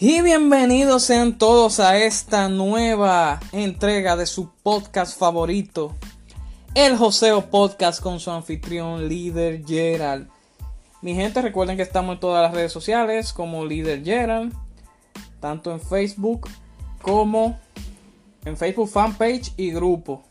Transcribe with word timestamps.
Y 0.00 0.22
bienvenidos 0.22 1.02
sean 1.02 1.38
todos 1.38 1.80
a 1.80 1.98
esta 1.98 2.48
nueva 2.48 3.40
entrega 3.50 4.14
de 4.14 4.26
su 4.26 4.48
podcast 4.62 5.18
favorito, 5.18 5.96
el 6.76 6.96
Joseo 6.96 7.50
Podcast 7.50 8.00
con 8.00 8.20
su 8.20 8.30
anfitrión 8.30 9.08
líder 9.08 9.64
Gerald. 9.66 10.28
Mi 11.02 11.16
gente, 11.16 11.42
recuerden 11.42 11.76
que 11.76 11.82
estamos 11.82 12.14
en 12.14 12.20
todas 12.20 12.44
las 12.44 12.54
redes 12.54 12.70
sociales 12.70 13.32
como 13.32 13.64
líder 13.64 14.04
Gerald, 14.04 14.54
tanto 15.40 15.72
en 15.72 15.80
Facebook 15.80 16.48
como 17.02 17.58
en 18.44 18.56
Facebook 18.56 18.90
fanpage 18.90 19.52
y 19.56 19.72
grupo. 19.72 20.22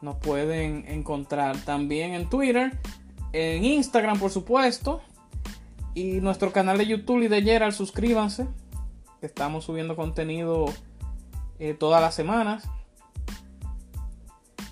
Nos 0.00 0.14
pueden 0.18 0.84
encontrar 0.86 1.56
también 1.64 2.14
en 2.14 2.30
Twitter, 2.30 2.78
en 3.32 3.64
Instagram 3.64 4.20
por 4.20 4.30
supuesto, 4.30 5.02
y 5.94 6.20
nuestro 6.20 6.52
canal 6.52 6.78
de 6.78 6.86
YouTube 6.86 7.22
y 7.22 7.28
de 7.28 7.42
Gerald, 7.42 7.72
suscríbanse. 7.72 8.48
Estamos 9.22 9.64
subiendo 9.64 9.96
contenido 9.96 10.66
eh, 11.58 11.74
todas 11.74 12.02
las 12.02 12.14
semanas. 12.14 12.68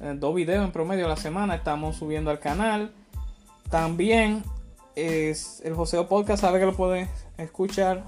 Eh, 0.01 0.15
dos 0.16 0.35
videos 0.35 0.65
en 0.65 0.73
promedio 0.73 1.07
a 1.07 1.09
la 1.09 1.16
semana 1.16 1.55
estamos 1.55 1.97
subiendo 1.97 2.30
al 2.30 2.41
canal. 2.41 2.93
También 3.71 4.43
es 4.97 5.63
el 5.65 5.75
Joseo 5.75 6.09
Podcast, 6.09 6.43
sabe 6.43 6.59
que 6.59 6.66
lo 6.66 6.77
pueden 6.77 7.09
escuchar 7.39 8.05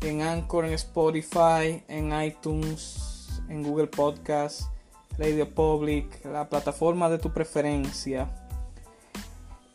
en 0.00 0.22
Anchor, 0.22 0.64
en 0.64 0.72
Spotify, 0.72 1.84
en 1.88 2.20
iTunes, 2.22 3.40
en 3.48 3.62
Google 3.62 3.86
Podcast, 3.86 4.62
Radio 5.18 5.48
Public, 5.48 6.24
la 6.24 6.48
plataforma 6.48 7.08
de 7.08 7.18
tu 7.18 7.32
preferencia. 7.32 8.43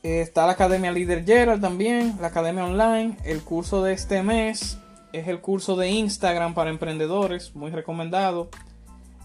Está 0.01 0.45
la 0.45 0.53
Academia 0.53 0.93
Líder 0.93 1.25
Gerald 1.25 1.61
también, 1.61 2.15
la 2.21 2.27
Academia 2.27 2.63
Online. 2.63 3.17
El 3.25 3.43
curso 3.43 3.83
de 3.83 3.91
este 3.91 4.23
mes 4.23 4.77
es 5.11 5.27
el 5.27 5.41
curso 5.41 5.75
de 5.75 5.89
Instagram 5.89 6.53
para 6.53 6.69
emprendedores, 6.69 7.53
muy 7.53 7.69
recomendado. 7.69 8.49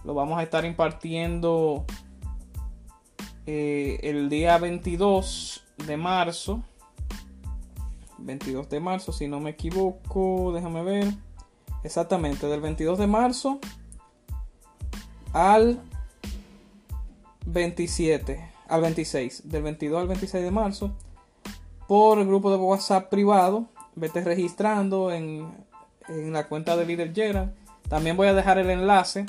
Lo 0.02 0.14
vamos 0.14 0.36
a 0.36 0.42
estar 0.42 0.64
impartiendo 0.64 1.84
eh, 3.46 4.00
el 4.02 4.28
día 4.28 4.58
22 4.58 5.62
de 5.86 5.96
marzo. 5.96 6.64
22 8.18 8.68
de 8.68 8.80
marzo, 8.80 9.12
si 9.12 9.28
no 9.28 9.38
me 9.38 9.50
equivoco, 9.50 10.50
déjame 10.52 10.82
ver. 10.82 11.06
Exactamente, 11.84 12.48
del 12.48 12.60
22 12.60 12.98
de 12.98 13.06
marzo 13.06 13.60
al 15.32 15.80
27 17.46 18.53
al 18.68 18.80
26, 18.80 19.48
del 19.48 19.62
22 19.62 20.00
al 20.00 20.08
26 20.08 20.44
de 20.44 20.50
marzo, 20.50 20.92
por 21.86 22.18
el 22.18 22.26
grupo 22.26 22.50
de 22.50 22.56
WhatsApp 22.56 23.08
privado. 23.10 23.66
Vete 23.94 24.22
registrando 24.22 25.12
en, 25.12 25.52
la 26.08 26.48
cuenta 26.48 26.76
de 26.76 26.86
Líder 26.86 27.14
Gerald. 27.14 27.52
También 27.88 28.16
voy 28.16 28.28
a 28.28 28.34
dejar 28.34 28.58
el 28.58 28.70
enlace 28.70 29.26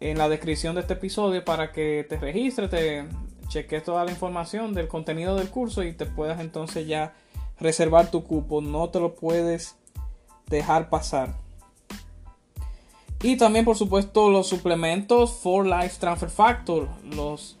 en 0.00 0.18
la 0.18 0.28
descripción 0.28 0.74
de 0.74 0.80
este 0.80 0.94
episodio 0.94 1.44
para 1.44 1.72
que 1.72 2.06
te 2.08 2.16
registres, 2.18 2.70
te 2.70 3.04
cheques 3.48 3.84
toda 3.84 4.04
la 4.04 4.10
información 4.10 4.72
del 4.72 4.88
contenido 4.88 5.36
del 5.36 5.50
curso 5.50 5.82
y 5.82 5.92
te 5.92 6.06
puedas 6.06 6.40
entonces 6.40 6.86
ya 6.86 7.14
reservar 7.60 8.10
tu 8.10 8.24
cupo. 8.24 8.60
No 8.60 8.88
te 8.88 9.00
lo 9.00 9.14
puedes 9.14 9.76
dejar 10.46 10.88
pasar. 10.88 11.34
Y 13.22 13.36
también, 13.36 13.64
por 13.64 13.76
supuesto, 13.76 14.30
los 14.30 14.48
suplementos 14.48 15.32
for 15.32 15.64
Life 15.64 15.96
Transfer 16.00 16.28
Factor, 16.28 16.88
los 17.04 17.56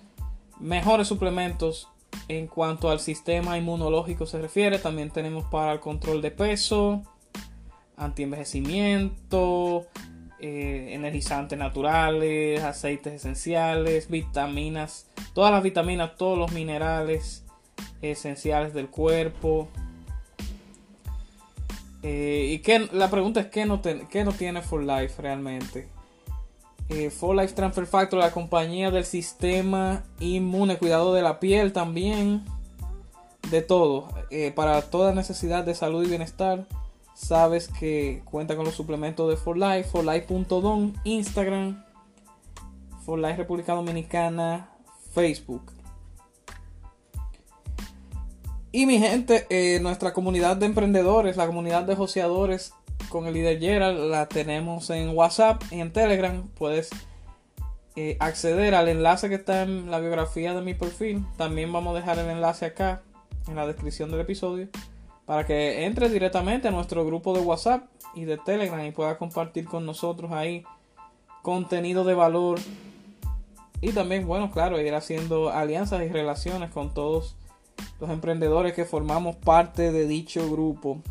mejores 0.62 1.08
suplementos 1.08 1.88
en 2.28 2.46
cuanto 2.46 2.90
al 2.90 3.00
sistema 3.00 3.58
inmunológico 3.58 4.26
se 4.26 4.40
refiere. 4.40 4.78
También 4.78 5.10
tenemos 5.10 5.44
para 5.44 5.72
el 5.72 5.80
control 5.80 6.22
de 6.22 6.30
peso, 6.30 7.02
antienvejecimiento, 7.96 9.86
eh, 10.38 10.90
energizantes 10.92 11.58
naturales, 11.58 12.62
aceites 12.62 13.14
esenciales, 13.14 14.08
vitaminas, 14.08 15.06
todas 15.34 15.52
las 15.52 15.62
vitaminas, 15.62 16.16
todos 16.16 16.38
los 16.38 16.52
minerales 16.52 17.44
esenciales 18.00 18.72
del 18.74 18.88
cuerpo. 18.88 19.68
Eh, 22.02 22.60
y 22.64 22.96
la 22.96 23.10
pregunta 23.10 23.40
es: 23.40 23.46
¿qué 23.46 23.64
no, 23.64 23.80
¿qué 23.82 24.24
no 24.24 24.32
tiene 24.32 24.62
For 24.62 24.82
Life 24.82 25.20
realmente? 25.22 25.88
Eh, 26.94 27.10
For 27.10 27.34
Life 27.34 27.54
Transfer 27.54 27.86
Factor, 27.86 28.18
la 28.18 28.30
compañía 28.30 28.90
del 28.90 29.04
sistema 29.04 30.02
inmune, 30.20 30.76
cuidado 30.76 31.14
de 31.14 31.22
la 31.22 31.40
piel 31.40 31.72
también, 31.72 32.44
de 33.50 33.62
todo, 33.62 34.08
eh, 34.30 34.52
para 34.54 34.82
toda 34.82 35.14
necesidad 35.14 35.64
de 35.64 35.74
salud 35.74 36.04
y 36.04 36.08
bienestar. 36.08 36.66
Sabes 37.14 37.68
que 37.68 38.22
cuenta 38.24 38.56
con 38.56 38.64
los 38.64 38.74
suplementos 38.74 39.28
de 39.30 39.36
For 39.36 39.56
Life, 39.56 39.84
forlife.don, 39.84 40.94
Instagram, 41.04 41.82
For 43.04 43.18
Life 43.18 43.36
República 43.36 43.74
Dominicana, 43.74 44.70
Facebook. 45.14 45.72
Y 48.70 48.86
mi 48.86 48.98
gente, 48.98 49.46
eh, 49.50 49.80
nuestra 49.80 50.12
comunidad 50.12 50.56
de 50.56 50.66
emprendedores, 50.66 51.36
la 51.36 51.46
comunidad 51.46 51.84
de 51.84 51.94
joseadores 51.94 52.74
con 53.12 53.26
el 53.26 53.34
líder 53.34 53.60
Gerald 53.60 54.10
la 54.10 54.26
tenemos 54.26 54.88
en 54.88 55.14
WhatsApp 55.14 55.62
y 55.70 55.80
en 55.80 55.92
Telegram. 55.92 56.48
Puedes 56.58 56.88
eh, 57.94 58.16
acceder 58.20 58.74
al 58.74 58.88
enlace 58.88 59.28
que 59.28 59.34
está 59.34 59.64
en 59.64 59.90
la 59.90 60.00
biografía 60.00 60.54
de 60.54 60.62
mi 60.62 60.72
perfil. 60.72 61.22
También 61.36 61.70
vamos 61.70 61.94
a 61.94 62.00
dejar 62.00 62.18
el 62.18 62.30
enlace 62.30 62.64
acá 62.64 63.02
en 63.46 63.54
la 63.54 63.66
descripción 63.66 64.10
del 64.10 64.20
episodio 64.20 64.68
para 65.26 65.46
que 65.46 65.84
entre 65.84 66.08
directamente 66.08 66.68
a 66.68 66.70
nuestro 66.70 67.04
grupo 67.04 67.34
de 67.34 67.40
WhatsApp 67.40 67.84
y 68.14 68.24
de 68.24 68.38
Telegram 68.38 68.82
y 68.82 68.92
pueda 68.92 69.18
compartir 69.18 69.66
con 69.66 69.84
nosotros 69.84 70.32
ahí 70.32 70.64
contenido 71.42 72.04
de 72.04 72.14
valor 72.14 72.60
y 73.82 73.92
también, 73.92 74.26
bueno, 74.26 74.50
claro, 74.50 74.80
ir 74.80 74.94
haciendo 74.94 75.50
alianzas 75.50 76.02
y 76.02 76.08
relaciones 76.08 76.70
con 76.70 76.94
todos 76.94 77.36
los 78.00 78.08
emprendedores 78.08 78.72
que 78.72 78.86
formamos 78.86 79.36
parte 79.36 79.92
de 79.92 80.06
dicho 80.06 80.50
grupo. 80.50 81.02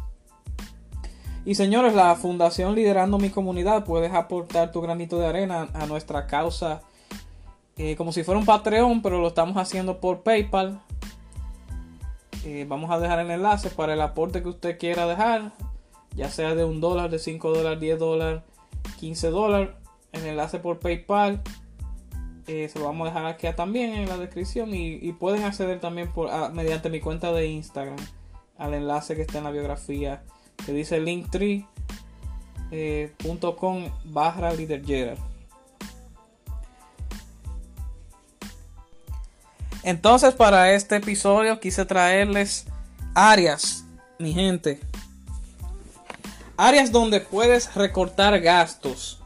Y 1.44 1.56
señores, 1.56 1.96
la 1.96 2.16
Fundación 2.16 2.76
Liderando 2.76 3.18
mi 3.18 3.32
Comunidad 3.32 3.84
puedes 3.84 4.14
aportar 4.14 4.72
tu 4.72 4.80
granito 4.82 5.18
de 5.20 5.26
arena 5.26 5.70
a 5.74 5.88
nuestra 5.88 6.28
causa 6.28 6.82
eh, 7.78 7.96
como 7.96 8.12
si 8.12 8.24
fuera 8.24 8.40
un 8.40 8.46
Patreon, 8.46 9.02
pero 9.02 9.20
lo 9.20 9.30
estamos 9.30 9.58
haciendo 9.58 10.00
por 10.00 10.22
PayPal. 10.22 10.80
Eh, 12.46 12.66
vamos 12.68 12.92
a 12.92 13.00
dejar 13.00 13.20
el 13.20 13.32
enlace 13.32 13.72
para 13.72 13.94
el 13.94 14.02
aporte 14.02 14.44
que 14.44 14.50
usted 14.50 14.78
quiera 14.78 15.08
dejar, 15.08 15.52
ya 16.16 16.30
sea 16.30 16.54
de 16.54 16.64
un 16.64 16.80
dólar, 16.80 17.10
de 17.10 17.18
5 17.18 17.52
dólares, 17.52 17.80
10 17.80 18.00
dólares, 18.00 18.44
15 19.00 19.30
dólares. 19.32 19.70
El 20.12 20.26
enlace 20.28 20.60
por 20.60 20.78
PayPal 20.78 21.42
eh, 22.46 22.70
se 22.70 22.78
lo 22.78 22.86
vamos 22.86 23.08
a 23.08 23.12
dejar 23.12 23.26
aquí 23.26 23.48
también 23.56 23.96
en 23.96 24.10
la 24.10 24.18
descripción 24.18 24.74
y, 24.74 25.12
pueden 25.14 25.44
acceder 25.44 25.80
también 25.80 26.12
por, 26.12 26.30
mediante 26.52 26.92
mi 26.92 27.00
cuenta 27.00 27.32
de 27.32 27.48
Instagram 27.48 27.98
al 28.58 28.74
enlace 28.76 29.16
que 29.16 29.22
está 29.24 29.40
en 29.40 29.46
la 29.46 29.52
biografía 29.52 30.24
que 30.66 30.74
dice 30.74 31.00
linktree.com 31.00 31.68
eh, 32.72 33.92
barra 34.06 34.54
líder 34.54 35.18
Entonces 39.84 40.34
para 40.34 40.74
este 40.74 40.98
episodio 40.98 41.60
quise 41.60 41.86
traerles 41.86 42.66
áreas, 43.16 43.86
mi 44.20 44.34
gente. 44.34 44.80
Áreas 46.56 46.92
donde 46.92 47.20
puedes 47.20 47.74
recortar 47.74 48.40
gastos. 48.40 49.20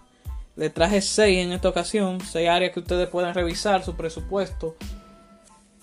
Le 0.55 0.69
traje 0.69 1.01
6 1.01 1.45
en 1.45 1.51
esta 1.51 1.67
ocasión. 1.67 2.21
6 2.21 2.47
áreas 2.47 2.71
que 2.71 2.79
ustedes 2.79 3.09
pueden 3.09 3.33
revisar 3.33 3.83
su 3.83 3.95
presupuesto. 3.95 4.77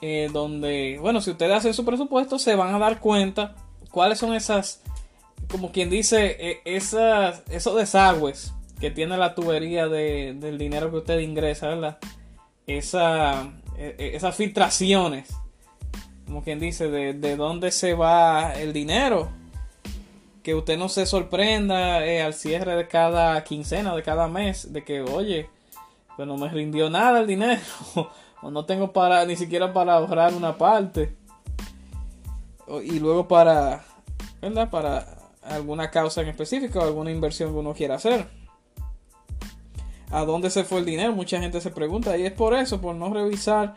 Eh, 0.01 0.31
donde, 0.33 0.99
bueno, 1.01 1.21
si 1.21 1.31
ustedes 1.31 1.53
hacen 1.53 1.75
su 1.75 1.85
presupuesto, 1.85 2.39
se 2.39 2.57
van 2.57 2.75
a 2.75 2.79
dar 2.79 2.99
cuenta 2.99 3.55
cuáles 3.91 4.19
son 4.19 4.35
esas 4.35 4.81
como 5.53 5.71
quien 5.71 5.91
dice, 5.91 6.37
e, 6.39 6.63
esas, 6.65 7.43
esos 7.51 7.77
desagües 7.77 8.55
que 8.81 8.91
tiene 8.91 9.17
la 9.17 9.35
tubería 9.35 9.87
de, 9.87 10.35
del 10.35 10.59
dinero 10.59 10.91
que 10.91 10.97
usted 10.97 11.19
ingresa, 11.21 11.69
¿verdad? 11.69 11.99
Esa, 12.67 13.53
e, 13.77 13.95
e, 13.99 14.17
esas 14.17 14.35
filtraciones, 14.35 15.29
como 16.27 16.43
quien 16.43 16.59
dice, 16.59 16.91
de, 16.91 17.13
de, 17.13 17.37
dónde 17.37 17.71
se 17.71 17.95
va 17.95 18.55
el 18.55 18.73
dinero. 18.73 19.31
Que 20.43 20.57
usted 20.57 20.77
no 20.77 20.89
se 20.89 21.07
sorprenda 21.07 22.05
eh, 22.05 22.23
al 22.23 22.35
cierre 22.35 22.75
de 22.75 22.89
cada 22.89 23.45
quincena, 23.45 23.95
de 23.95 24.03
cada 24.03 24.27
mes, 24.27 24.73
de 24.73 24.83
que, 24.83 25.03
oye, 25.03 25.49
pues 26.17 26.27
no 26.27 26.37
me 26.37 26.49
rindió 26.49 26.91
nada 26.91 27.21
el 27.21 27.29
dinero, 27.29 27.61
o 28.43 28.51
no 28.51 28.65
tengo 28.65 28.93
para, 28.93 29.25
ni 29.27 29.37
siquiera 29.37 29.73
para 29.73 29.95
ahorrar 29.95 30.35
una 30.35 30.59
parte. 30.59 31.15
Y 32.83 32.99
luego 32.99 33.29
para, 33.29 33.85
¿verdad? 34.41 34.71
Para 34.71 35.22
alguna 35.43 35.91
causa 35.91 36.23
en 36.23 36.29
específico, 36.29 36.81
alguna 36.81 37.11
inversión 37.11 37.53
que 37.53 37.59
uno 37.59 37.75
quiera 37.75 37.97
hacer. 37.97 38.29
¿A 40.11 40.25
dónde 40.25 40.51
se 40.51 40.65
fue 40.65 40.81
el 40.81 40.85
dinero? 40.85 41.13
Mucha 41.13 41.41
gente 41.41 41.61
se 41.61 41.71
pregunta 41.71 42.17
y 42.17 42.27
es 42.27 42.33
por 42.33 42.55
eso, 42.55 42.81
por 42.81 42.95
no 42.95 43.13
revisar 43.13 43.77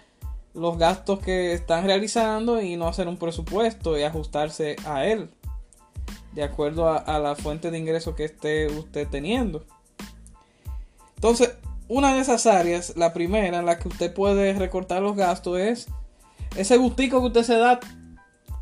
los 0.54 0.78
gastos 0.78 1.20
que 1.20 1.54
están 1.54 1.86
realizando 1.86 2.62
y 2.62 2.76
no 2.78 2.88
hacer 2.88 3.08
un 3.08 3.18
presupuesto 3.18 3.98
y 3.98 4.04
ajustarse 4.04 4.76
a 4.86 5.06
él. 5.06 5.30
de 6.34 6.44
acuerdo 6.44 6.90
a, 6.90 7.20
la 7.20 7.36
fuente 7.38 7.72
de 7.72 7.78
ingreso 7.78 8.14
que 8.14 8.26
esté 8.26 8.68
usted 8.68 9.08
teniendo. 9.08 9.66
Entonces, 11.16 11.56
una 11.88 12.14
de 12.14 12.20
esas 12.20 12.46
áreas, 12.46 12.98
la 12.98 13.14
primera 13.14 13.58
en 13.58 13.66
la 13.66 13.80
que 13.80 13.88
usted 13.88 14.14
puede 14.14 14.52
recortar 14.54 15.02
los 15.02 15.16
gastos 15.16 15.58
es 15.60 15.88
ese 16.58 16.76
gustico 16.76 17.22
que 17.22 17.28
usted 17.28 17.44
se 17.44 17.58
da 17.58 17.80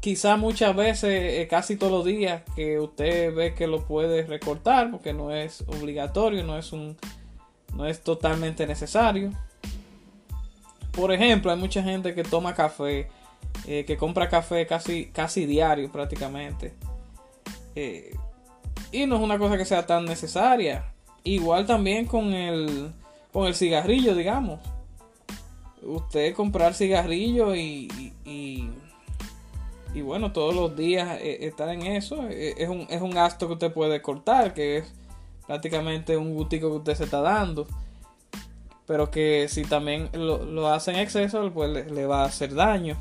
quizá 0.03 0.35
muchas 0.35 0.75
veces, 0.75 1.39
eh, 1.39 1.47
casi 1.50 1.77
todos 1.77 1.94
los 1.94 2.03
días, 2.03 2.41
que 2.57 2.77
usted 2.77 3.33
ve 3.33 3.53
que 3.53 3.67
lo 3.67 3.85
puede 3.85 4.23
recortar 4.23 4.91
porque 4.91 5.13
no 5.13 5.31
es 5.31 5.61
obligatorio, 5.61 6.44
no 6.44 6.57
es 6.57 6.73
un 6.73 6.97
no 7.73 7.85
es 7.85 8.01
totalmente 8.01 8.67
necesario. 8.67 9.31
Por 10.91 11.13
ejemplo, 11.13 11.51
hay 11.51 11.57
mucha 11.57 11.81
gente 11.81 12.13
que 12.13 12.23
toma 12.23 12.53
café, 12.53 13.07
eh, 13.65 13.85
que 13.85 13.95
compra 13.95 14.27
café 14.27 14.67
casi, 14.67 15.05
casi 15.05 15.45
diario 15.45 15.89
prácticamente. 15.89 16.73
Eh, 17.73 18.13
y 18.91 19.05
no 19.05 19.15
es 19.15 19.21
una 19.21 19.39
cosa 19.39 19.57
que 19.57 19.63
sea 19.63 19.85
tan 19.85 20.03
necesaria. 20.03 20.94
Igual 21.23 21.65
también 21.65 22.07
con 22.07 22.33
el, 22.33 22.91
con 23.31 23.47
el 23.47 23.55
cigarrillo, 23.55 24.15
digamos. 24.15 24.59
Usted 25.81 26.35
comprar 26.35 26.73
cigarrillo 26.73 27.55
y, 27.55 28.69
bueno, 30.01 30.31
todos 30.31 30.55
los 30.55 30.75
días 30.75 31.19
eh, 31.21 31.45
estar 31.45 31.69
en 31.69 31.83
eso 31.83 32.27
es 32.29 32.67
un, 32.67 32.87
es 32.89 33.01
un 33.01 33.11
gasto 33.11 33.47
que 33.47 33.53
usted 33.53 33.73
puede 33.73 34.01
cortar, 34.01 34.53
que 34.53 34.77
es 34.77 34.93
prácticamente 35.45 36.17
un 36.17 36.33
gustico 36.33 36.69
que 36.69 36.77
usted 36.77 36.95
se 36.95 37.03
está 37.05 37.21
dando. 37.21 37.67
Pero 38.85 39.09
que 39.11 39.47
si 39.47 39.63
también 39.63 40.09
lo, 40.13 40.43
lo 40.43 40.67
hace 40.67 40.91
en 40.91 40.97
exceso, 40.97 41.51
pues 41.53 41.89
le, 41.89 42.05
va 42.05 42.23
a 42.23 42.25
hacer 42.25 42.53
daño. 42.53 42.97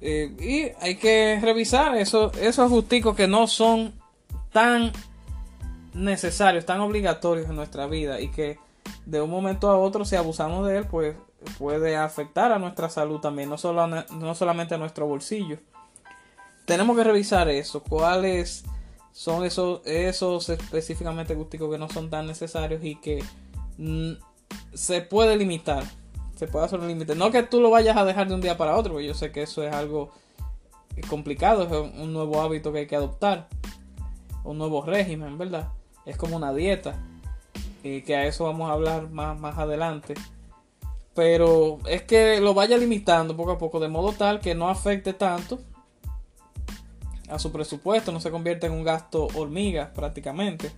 Eh, 0.00 0.34
y 0.40 0.84
hay 0.84 0.96
que 0.96 1.38
revisar 1.42 1.96
eso, 1.96 2.32
esos 2.40 2.70
gusticos 2.70 3.14
que 3.14 3.28
no 3.28 3.46
son 3.46 3.92
tan 4.52 4.92
necesarios, 5.94 6.64
tan 6.64 6.80
obligatorios 6.80 7.48
en 7.48 7.56
nuestra 7.56 7.86
vida 7.86 8.20
y 8.20 8.30
que 8.30 8.58
de 9.04 9.20
un 9.20 9.30
momento 9.30 9.70
a 9.70 9.78
otro 9.78 10.04
si 10.04 10.16
abusamos 10.16 10.66
de 10.66 10.78
él 10.78 10.86
pues 10.86 11.16
puede 11.58 11.96
afectar 11.96 12.52
a 12.52 12.58
nuestra 12.58 12.88
salud 12.88 13.20
también, 13.20 13.48
no, 13.48 13.58
solo 13.58 13.86
no 13.86 14.34
solamente 14.34 14.74
a 14.74 14.78
nuestro 14.78 15.06
bolsillo. 15.06 15.58
Tenemos 16.64 16.96
que 16.96 17.04
revisar 17.04 17.48
eso, 17.48 17.82
cuáles 17.82 18.64
son 19.12 19.44
esos, 19.44 19.80
esos 19.84 20.48
específicamente 20.48 21.34
gusticos 21.34 21.70
que 21.70 21.78
no 21.78 21.88
son 21.88 22.10
tan 22.10 22.26
necesarios 22.26 22.84
y 22.84 22.96
que 22.96 23.24
se 24.74 25.00
puede 25.02 25.36
limitar. 25.36 25.84
Se 26.36 26.46
puede 26.46 26.64
hacer 26.64 26.80
un 26.80 26.88
límite. 26.88 27.14
No 27.14 27.30
que 27.30 27.42
tú 27.42 27.60
lo 27.60 27.70
vayas 27.70 27.96
a 27.96 28.04
dejar 28.04 28.28
de 28.28 28.34
un 28.34 28.40
día 28.40 28.56
para 28.56 28.76
otro, 28.76 28.92
porque 28.92 29.06
yo 29.06 29.14
sé 29.14 29.30
que 29.30 29.42
eso 29.42 29.62
es 29.62 29.74
algo 29.74 30.10
complicado, 31.08 31.64
es 31.64 31.94
un 32.00 32.12
nuevo 32.12 32.40
hábito 32.40 32.72
que 32.72 32.80
hay 32.80 32.86
que 32.86 32.96
adoptar. 32.96 33.48
Un 34.44 34.56
nuevo 34.56 34.82
régimen, 34.82 35.36
¿verdad? 35.36 35.68
Es 36.06 36.16
como 36.16 36.36
una 36.36 36.54
dieta. 36.54 36.98
Y 37.82 38.02
que 38.02 38.16
a 38.16 38.26
eso 38.26 38.44
vamos 38.44 38.70
a 38.70 38.72
hablar 38.72 39.10
más, 39.10 39.38
más 39.38 39.58
adelante. 39.58 40.14
Pero 41.14 41.78
es 41.86 42.02
que 42.02 42.40
lo 42.40 42.54
vaya 42.54 42.76
limitando 42.76 43.36
poco 43.36 43.52
a 43.52 43.58
poco, 43.58 43.80
de 43.80 43.88
modo 43.88 44.12
tal 44.12 44.40
que 44.40 44.54
no 44.54 44.68
afecte 44.68 45.12
tanto 45.12 45.60
a 47.28 47.38
su 47.38 47.52
presupuesto, 47.52 48.12
no 48.12 48.20
se 48.20 48.30
convierte 48.30 48.66
en 48.66 48.72
un 48.72 48.84
gasto 48.84 49.28
hormiga 49.34 49.92
prácticamente. 49.92 50.70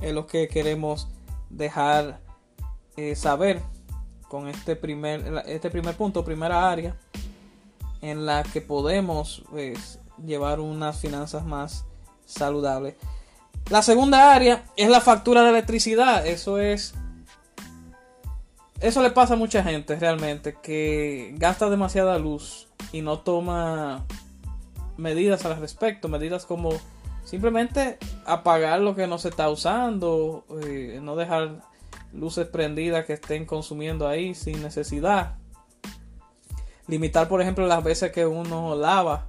Es 0.00 0.12
lo 0.12 0.26
que 0.26 0.48
queremos 0.48 1.08
dejar 1.50 2.20
eh, 2.96 3.14
saber 3.14 3.60
con 4.28 4.48
este 4.48 4.76
primer, 4.76 5.44
este 5.46 5.70
primer 5.70 5.94
punto, 5.94 6.24
primera 6.24 6.70
área 6.70 6.96
en 8.00 8.26
la 8.26 8.42
que 8.42 8.60
podemos 8.60 9.44
pues, 9.50 10.00
llevar 10.24 10.60
unas 10.60 10.98
finanzas 10.98 11.44
más 11.44 11.84
saludables. 12.26 12.94
La 13.70 13.82
segunda 13.82 14.34
área 14.34 14.64
es 14.76 14.90
la 14.90 15.00
factura 15.00 15.42
de 15.42 15.50
electricidad. 15.50 16.26
Eso 16.26 16.58
es. 16.58 16.94
Eso 18.82 19.00
le 19.00 19.10
pasa 19.10 19.34
a 19.34 19.36
mucha 19.36 19.62
gente 19.62 19.96
realmente. 19.96 20.56
Que 20.60 21.34
gasta 21.36 21.70
demasiada 21.70 22.18
luz 22.18 22.68
y 22.90 23.00
no 23.00 23.20
toma 23.20 24.04
medidas 24.96 25.44
al 25.44 25.58
respecto, 25.60 26.08
medidas 26.08 26.44
como 26.46 26.70
simplemente 27.24 27.98
apagar 28.26 28.80
lo 28.80 28.94
que 28.94 29.06
no 29.06 29.18
se 29.18 29.28
está 29.28 29.48
usando, 29.48 30.44
eh, 30.64 30.98
no 31.00 31.14
dejar 31.16 31.62
luces 32.12 32.46
prendidas 32.48 33.06
que 33.06 33.14
estén 33.14 33.46
consumiendo 33.46 34.08
ahí 34.08 34.34
sin 34.34 34.60
necesidad. 34.62 35.36
Limitar, 36.88 37.28
por 37.28 37.40
ejemplo, 37.40 37.66
las 37.68 37.84
veces 37.84 38.10
que 38.10 38.26
uno 38.26 38.74
lava. 38.74 39.28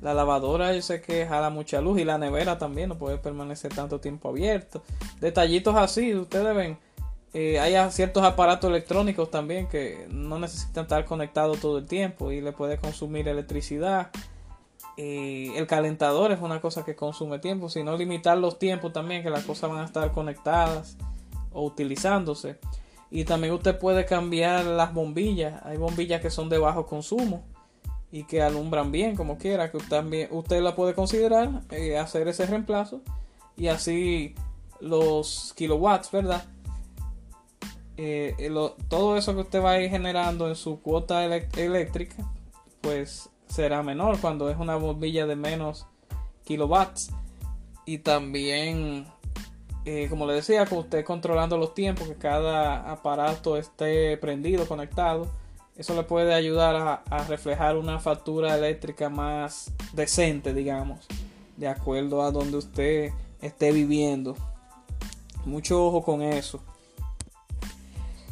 La 0.00 0.14
lavadora 0.14 0.72
yo 0.74 0.82
sé 0.82 1.00
que 1.00 1.26
jala 1.26 1.50
mucha 1.50 1.80
luz 1.80 1.98
y 1.98 2.04
la 2.04 2.18
nevera 2.18 2.58
también 2.58 2.90
no 2.90 2.98
puede 2.98 3.18
permanecer 3.18 3.74
tanto 3.74 3.98
tiempo 3.98 4.28
abierto. 4.28 4.82
Detallitos 5.20 5.74
así, 5.74 6.14
ustedes 6.14 6.54
ven. 6.54 6.78
Eh, 7.34 7.58
hay 7.60 7.74
ciertos 7.90 8.22
aparatos 8.22 8.70
electrónicos 8.70 9.30
también 9.30 9.68
que 9.68 10.06
no 10.10 10.38
necesitan 10.38 10.84
estar 10.84 11.04
conectados 11.04 11.60
todo 11.60 11.78
el 11.78 11.86
tiempo 11.86 12.32
y 12.32 12.40
le 12.40 12.52
puede 12.52 12.78
consumir 12.78 13.28
electricidad. 13.28 14.10
Eh, 14.96 15.52
el 15.56 15.66
calentador 15.66 16.32
es 16.32 16.40
una 16.40 16.60
cosa 16.60 16.84
que 16.84 16.94
consume 16.94 17.38
tiempo, 17.38 17.68
sino 17.68 17.96
limitar 17.96 18.38
los 18.38 18.58
tiempos 18.58 18.92
también, 18.92 19.22
que 19.22 19.30
las 19.30 19.44
cosas 19.44 19.70
van 19.70 19.80
a 19.80 19.84
estar 19.84 20.12
conectadas 20.12 20.96
o 21.52 21.64
utilizándose. 21.64 22.58
Y 23.10 23.24
también 23.24 23.52
usted 23.52 23.78
puede 23.78 24.06
cambiar 24.06 24.64
las 24.64 24.94
bombillas. 24.94 25.62
Hay 25.64 25.76
bombillas 25.76 26.20
que 26.20 26.30
son 26.30 26.48
de 26.48 26.58
bajo 26.58 26.86
consumo 26.86 27.44
y 28.10 28.24
que 28.24 28.42
alumbran 28.42 28.90
bien 28.90 29.14
como 29.14 29.36
quiera, 29.36 29.70
que 29.70 29.76
usted, 29.76 30.28
usted 30.30 30.62
la 30.62 30.74
puede 30.74 30.94
considerar, 30.94 31.62
eh, 31.70 31.98
hacer 31.98 32.28
ese 32.28 32.46
reemplazo 32.46 33.02
y 33.56 33.68
así 33.68 34.34
los 34.80 35.52
kilowatts, 35.56 36.10
¿verdad? 36.10 36.44
Eh, 37.96 38.50
todo 38.88 39.16
eso 39.16 39.34
que 39.34 39.40
usted 39.40 39.62
va 39.62 39.72
a 39.72 39.80
ir 39.80 39.90
generando 39.90 40.48
en 40.48 40.54
su 40.54 40.80
cuota 40.80 41.24
eléctrica, 41.24 42.16
pues 42.80 43.30
será 43.48 43.82
menor 43.82 44.20
cuando 44.20 44.50
es 44.50 44.58
una 44.58 44.76
bombilla 44.76 45.26
de 45.26 45.36
menos 45.36 45.86
kilowatts. 46.44 47.10
Y 47.84 47.98
también, 47.98 49.06
eh, 49.84 50.08
como 50.10 50.26
le 50.26 50.34
decía, 50.34 50.66
con 50.66 50.78
usted 50.78 51.04
controlando 51.04 51.56
los 51.56 51.74
tiempos, 51.74 52.08
que 52.08 52.16
cada 52.16 52.90
aparato 52.90 53.56
esté 53.56 54.16
prendido, 54.18 54.66
conectado, 54.66 55.28
eso 55.76 55.94
le 55.94 56.04
puede 56.04 56.32
ayudar 56.32 57.02
a, 57.08 57.24
reflejar 57.24 57.76
una 57.76 57.98
factura 57.98 58.56
eléctrica 58.56 59.10
más 59.10 59.70
decente, 59.92 60.54
digamos, 60.54 61.06
de 61.56 61.68
acuerdo 61.68 62.22
a 62.22 62.30
donde 62.30 62.56
usted 62.56 63.10
esté 63.42 63.72
viviendo. 63.72 64.36
Mucho 65.44 65.84
ojo 65.84 66.02
con 66.02 66.22
eso. 66.22 66.60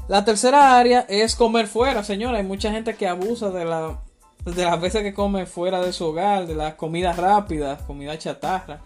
La 0.06 0.24
tercera 0.24 0.76
área 0.76 1.06
es 1.08 1.34
comer 1.34 1.66
fuera, 1.66 2.04
señora. 2.04 2.38
Hay 2.38 2.44
mucha 2.44 2.70
gente 2.70 2.94
que 2.94 3.08
abusa 3.08 3.50
de 3.50 3.64
la 3.64 4.00
de 4.44 4.62
las 4.62 4.78
veces 4.78 5.02
que 5.02 5.14
come 5.14 5.46
fuera 5.46 5.80
de 5.80 5.94
su 5.94 6.04
hogar, 6.04 6.46
de 6.46 6.54
las 6.54 6.74
comidas 6.74 7.16
rápidas, 7.16 7.80
comida 7.82 8.18
chatarra. 8.18 8.82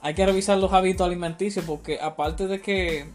Hay 0.00 0.14
que 0.14 0.26
revisar 0.26 0.58
los 0.58 0.72
hábitos 0.72 1.06
alimenticios 1.06 1.64
porque 1.64 2.00
aparte 2.00 2.48
de 2.48 2.60
que 2.60 3.06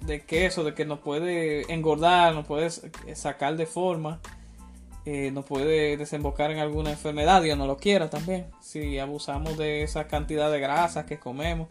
de 0.00 0.22
que 0.24 0.46
eso, 0.46 0.64
de 0.64 0.74
que 0.74 0.86
nos 0.86 1.00
puede 1.00 1.70
engordar, 1.72 2.34
nos 2.34 2.46
puede 2.46 2.70
sacar 3.14 3.56
de 3.56 3.66
forma, 3.66 4.20
eh, 5.04 5.30
nos 5.30 5.44
puede 5.44 5.96
desembocar 5.98 6.50
en 6.50 6.58
alguna 6.58 6.90
enfermedad, 6.90 7.42
Dios 7.42 7.58
no 7.58 7.66
lo 7.66 7.76
quiera 7.76 8.08
también. 8.08 8.46
Si 8.60 8.98
abusamos 8.98 9.58
de 9.58 9.82
esa 9.82 10.08
cantidad 10.08 10.50
de 10.50 10.58
grasas 10.58 11.04
que 11.04 11.18
comemos, 11.18 11.68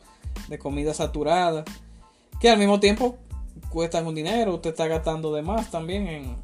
de 0.47 0.59
comida 0.59 0.93
saturada, 0.93 1.65
que 2.39 2.49
al 2.49 2.57
mismo 2.57 2.79
tiempo 2.79 3.17
cuestan 3.69 4.07
un 4.07 4.15
dinero, 4.15 4.55
usted 4.55 4.71
está 4.71 4.87
gastando 4.87 5.33
de 5.33 5.41
más 5.41 5.71
también 5.71 6.07
en, 6.07 6.35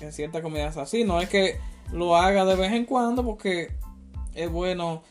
en 0.00 0.12
ciertas 0.12 0.42
comidas 0.42 0.76
así. 0.76 1.04
No 1.04 1.20
es 1.20 1.28
que 1.28 1.58
lo 1.92 2.16
haga 2.16 2.44
de 2.44 2.56
vez 2.56 2.72
en 2.72 2.84
cuando 2.84 3.24
porque 3.24 3.72
es 4.34 4.50
bueno 4.50 5.02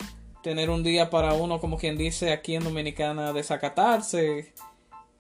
tener 0.42 0.70
un 0.70 0.84
día 0.84 1.10
para 1.10 1.34
uno, 1.34 1.60
como 1.60 1.78
quien 1.78 1.98
dice 1.98 2.32
aquí 2.32 2.56
en 2.56 2.64
Dominicana, 2.64 3.34
desacatarse, 3.34 4.54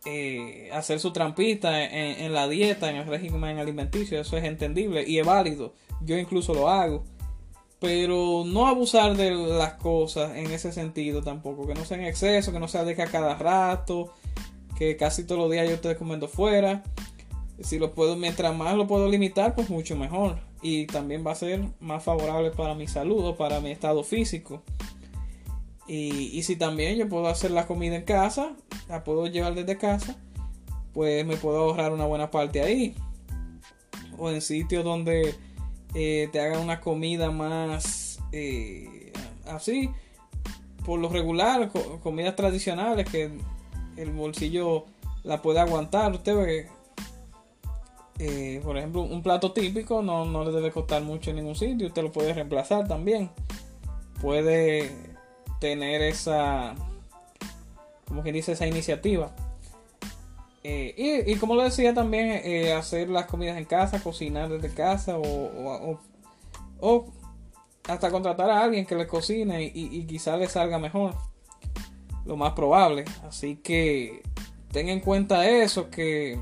eh, 0.06 0.70
hacer 0.74 1.00
su 1.00 1.14
trampita 1.14 1.84
en, 1.84 2.34
la 2.34 2.48
dieta, 2.48 2.90
en 2.90 2.98
el 2.98 3.08
régimen 3.08 3.60
alimenticio, 3.60 4.20
eso 4.20 4.38
es 4.38 4.44
entendible 4.44 5.04
y 5.08 5.20
es 5.20 5.26
válido. 5.26 5.74
Yo 6.02 6.18
incluso 6.18 6.54
lo 6.54 6.70
hago. 6.70 7.04
Pero 7.80 8.44
no 8.46 8.68
abusar 8.68 9.16
de 9.18 9.32
las 9.32 9.74
cosas 9.74 10.36
en 10.36 10.52
ese 10.52 10.72
sentido 10.72 11.24
tampoco, 11.24 11.66
que 11.66 11.74
no 11.74 11.84
sea 11.84 11.98
en 11.98 12.06
exceso, 12.06 12.52
que 12.52 12.60
no 12.60 12.68
sea 12.68 12.84
de 12.84 12.96
que 12.96 13.02
a 13.02 13.08
cada 13.08 13.36
rato, 13.36 14.14
que 14.82 14.98
casi 14.98 15.26
todos 15.26 15.40
los 15.40 15.52
días 15.52 15.70
yo 15.70 15.76
estoy 15.76 15.94
comiendo 15.94 16.28
fuera. 16.28 16.82
Si 17.60 17.78
lo 17.78 17.94
puedo, 17.94 18.16
mientras 18.16 18.58
más 18.58 18.76
lo 18.76 18.88
puedo 18.88 19.08
limitar, 19.08 19.54
pues 19.54 19.70
mucho 19.70 19.96
mejor 19.96 20.40
y 20.60 20.88
también 20.88 21.24
va 21.24 21.34
a 21.34 21.36
ser 21.36 21.64
más 21.80 22.04
favorable 22.04 22.50
para 22.50 22.74
mi 22.74 22.88
salud 22.88 23.24
o 23.24 23.38
para 23.38 23.60
mi 23.60 23.70
estado 23.70 24.04
físico. 24.04 24.64
Y, 25.88 26.42
si 26.42 26.56
también 26.56 26.98
yo 26.98 27.08
puedo 27.08 27.28
hacer 27.28 27.52
la 27.52 27.68
comida 27.68 27.96
en 27.96 28.06
casa, 28.06 28.56
la 28.90 29.04
puedo 29.04 29.28
llevar 29.28 29.54
desde 29.54 29.78
casa, 29.78 30.18
pues 30.94 31.28
me 31.28 31.38
puedo 31.38 31.60
ahorrar 31.60 31.94
una 31.94 32.08
buena 32.08 32.32
parte 32.32 32.64
ahí. 32.64 32.96
O 34.18 34.32
en 34.32 34.42
sitios 34.42 34.84
donde 34.84 35.36
eh, 35.94 36.28
te 36.32 36.40
hagan 36.40 36.60
una 36.60 36.82
comida 36.82 37.30
más 37.30 38.20
eh, 38.32 39.14
así, 39.46 39.92
por 40.84 41.00
lo 41.00 41.08
regular, 41.08 41.70
comidas 42.02 42.36
tradicionales 42.36 43.08
que 43.08 43.30
el 43.98 44.12
bolsillo 44.12 44.86
la 45.24 45.42
puede 45.42 45.60
aguantar. 45.60 46.12
Usted 46.12 46.36
ve, 46.36 46.68
eh, 48.20 48.62
por 48.64 48.78
ejemplo, 48.78 49.02
un 49.02 49.22
plato 49.22 49.52
típico 49.52 50.02
no, 50.02 50.26
no 50.26 50.44
le 50.44 50.52
debe 50.52 50.72
costar 50.72 51.02
mucho 51.02 51.30
en 51.30 51.38
ningún 51.38 51.56
sitio. 51.56 51.88
Usted 51.88 52.04
lo 52.04 52.12
puede 52.12 52.34
reemplazar 52.34 52.88
también. 52.88 53.30
Puede 54.22 54.92
tener 55.60 56.02
esa, 56.02 56.76
como 58.08 58.24
que 58.24 58.32
dice, 58.32 58.54
esa 58.54 58.68
iniciativa. 58.68 59.34
Eh, 60.64 61.26
y, 61.26 61.36
como 61.38 61.56
lo 61.56 61.64
decía 61.64 61.94
también, 61.94 62.42
eh, 62.44 62.74
hacer 62.74 63.10
las 63.10 63.26
comidas 63.26 63.58
en 63.58 63.66
casa, 63.66 64.02
cocinar 64.04 64.50
desde 64.50 64.74
casa 64.74 65.18
o, 65.18 66.00
o, 66.80 67.06
hasta 67.88 68.12
contratar 68.12 68.50
a 68.52 68.64
alguien 68.64 68.86
que 68.86 68.96
le 68.96 69.08
cocine 69.08 69.64
y, 69.64 69.72
y 69.74 70.06
quizá 70.06 70.38
le 70.38 70.48
salga 70.48 70.78
mejor. 70.78 71.16
Lo 72.26 72.36
más 72.36 72.54
probable. 72.54 73.06
Así 73.28 73.56
que 73.58 74.22
ten 74.72 74.90
en 74.90 75.00
cuenta 75.00 75.48
eso, 75.50 75.90
que 75.90 76.40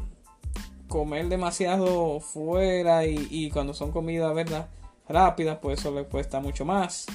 comer 0.89 1.29
demasiado 1.29 2.19
fuera 2.19 3.05
y, 3.05 3.49
cuando 3.51 3.73
son 3.73 3.91
comidas, 3.91 4.33
¿verdad? 4.35 4.67
Rápidas, 5.07 5.59
pues 5.61 5.79
eso 5.79 5.91
le 5.91 6.03
cuesta 6.03 6.39
mucho 6.39 6.65
más. 6.65 7.05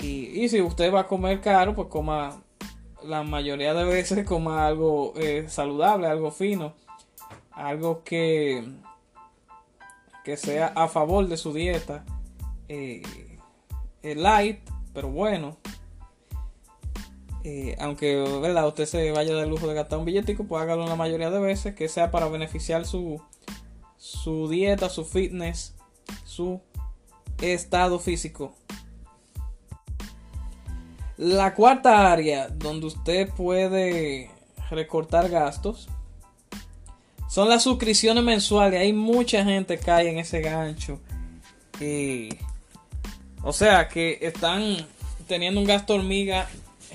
Y, 0.00 0.48
si 0.48 0.60
usted 0.60 0.92
va 0.92 1.00
a 1.00 1.06
comer 1.06 1.40
caro, 1.40 1.74
pues 1.74 1.88
coma 1.88 2.42
la 3.04 3.22
mayoría 3.22 3.72
de 3.72 3.84
veces 3.84 4.26
coma 4.26 4.66
algo 4.66 5.14
eh, 5.16 5.46
saludable, 5.48 6.06
algo 6.06 6.30
fino, 6.30 6.74
algo 7.52 8.02
que, 8.02 8.62
que 10.24 10.36
sea 10.36 10.68
a 10.74 10.88
favor 10.88 11.28
de 11.28 11.36
su 11.36 11.52
dieta, 11.52 12.04
eh, 12.68 13.02
light, 14.02 14.60
pero 14.92 15.08
bueno. 15.08 15.56
Aunque 17.78 18.16
¿verdad? 18.40 18.66
usted 18.66 18.86
se 18.86 19.12
vaya 19.12 19.34
del 19.34 19.48
lujo 19.48 19.66
de 19.66 19.74
gastar 19.74 19.98
un 19.98 20.04
billetico, 20.04 20.44
pues 20.44 20.62
hágalo 20.62 20.86
la 20.86 20.96
mayoría 20.96 21.30
de 21.30 21.40
veces, 21.40 21.74
que 21.74 21.88
sea 21.88 22.10
para 22.10 22.28
beneficiar 22.28 22.84
su, 22.84 23.20
su 23.96 24.48
dieta, 24.48 24.88
su 24.88 25.04
fitness, 25.04 25.74
su 26.24 26.60
estado 27.40 27.98
físico. 27.98 28.54
La 31.16 31.54
cuarta 31.54 32.10
área 32.10 32.48
donde 32.48 32.86
usted 32.86 33.28
puede 33.30 34.30
recortar 34.70 35.28
gastos 35.28 35.88
son 37.28 37.48
las 37.48 37.62
suscripciones 37.62 38.24
mensuales. 38.24 38.80
Hay 38.80 38.92
mucha 38.92 39.44
gente 39.44 39.78
que 39.78 39.84
cae 39.84 40.10
en 40.10 40.18
ese 40.18 40.40
gancho. 40.40 40.98
o 43.42 43.52
sea 43.52 43.88
que 43.88 44.18
están 44.22 44.76
teniendo 45.26 45.60
un 45.60 45.66
gasto 45.66 45.94
hormiga 45.94 46.48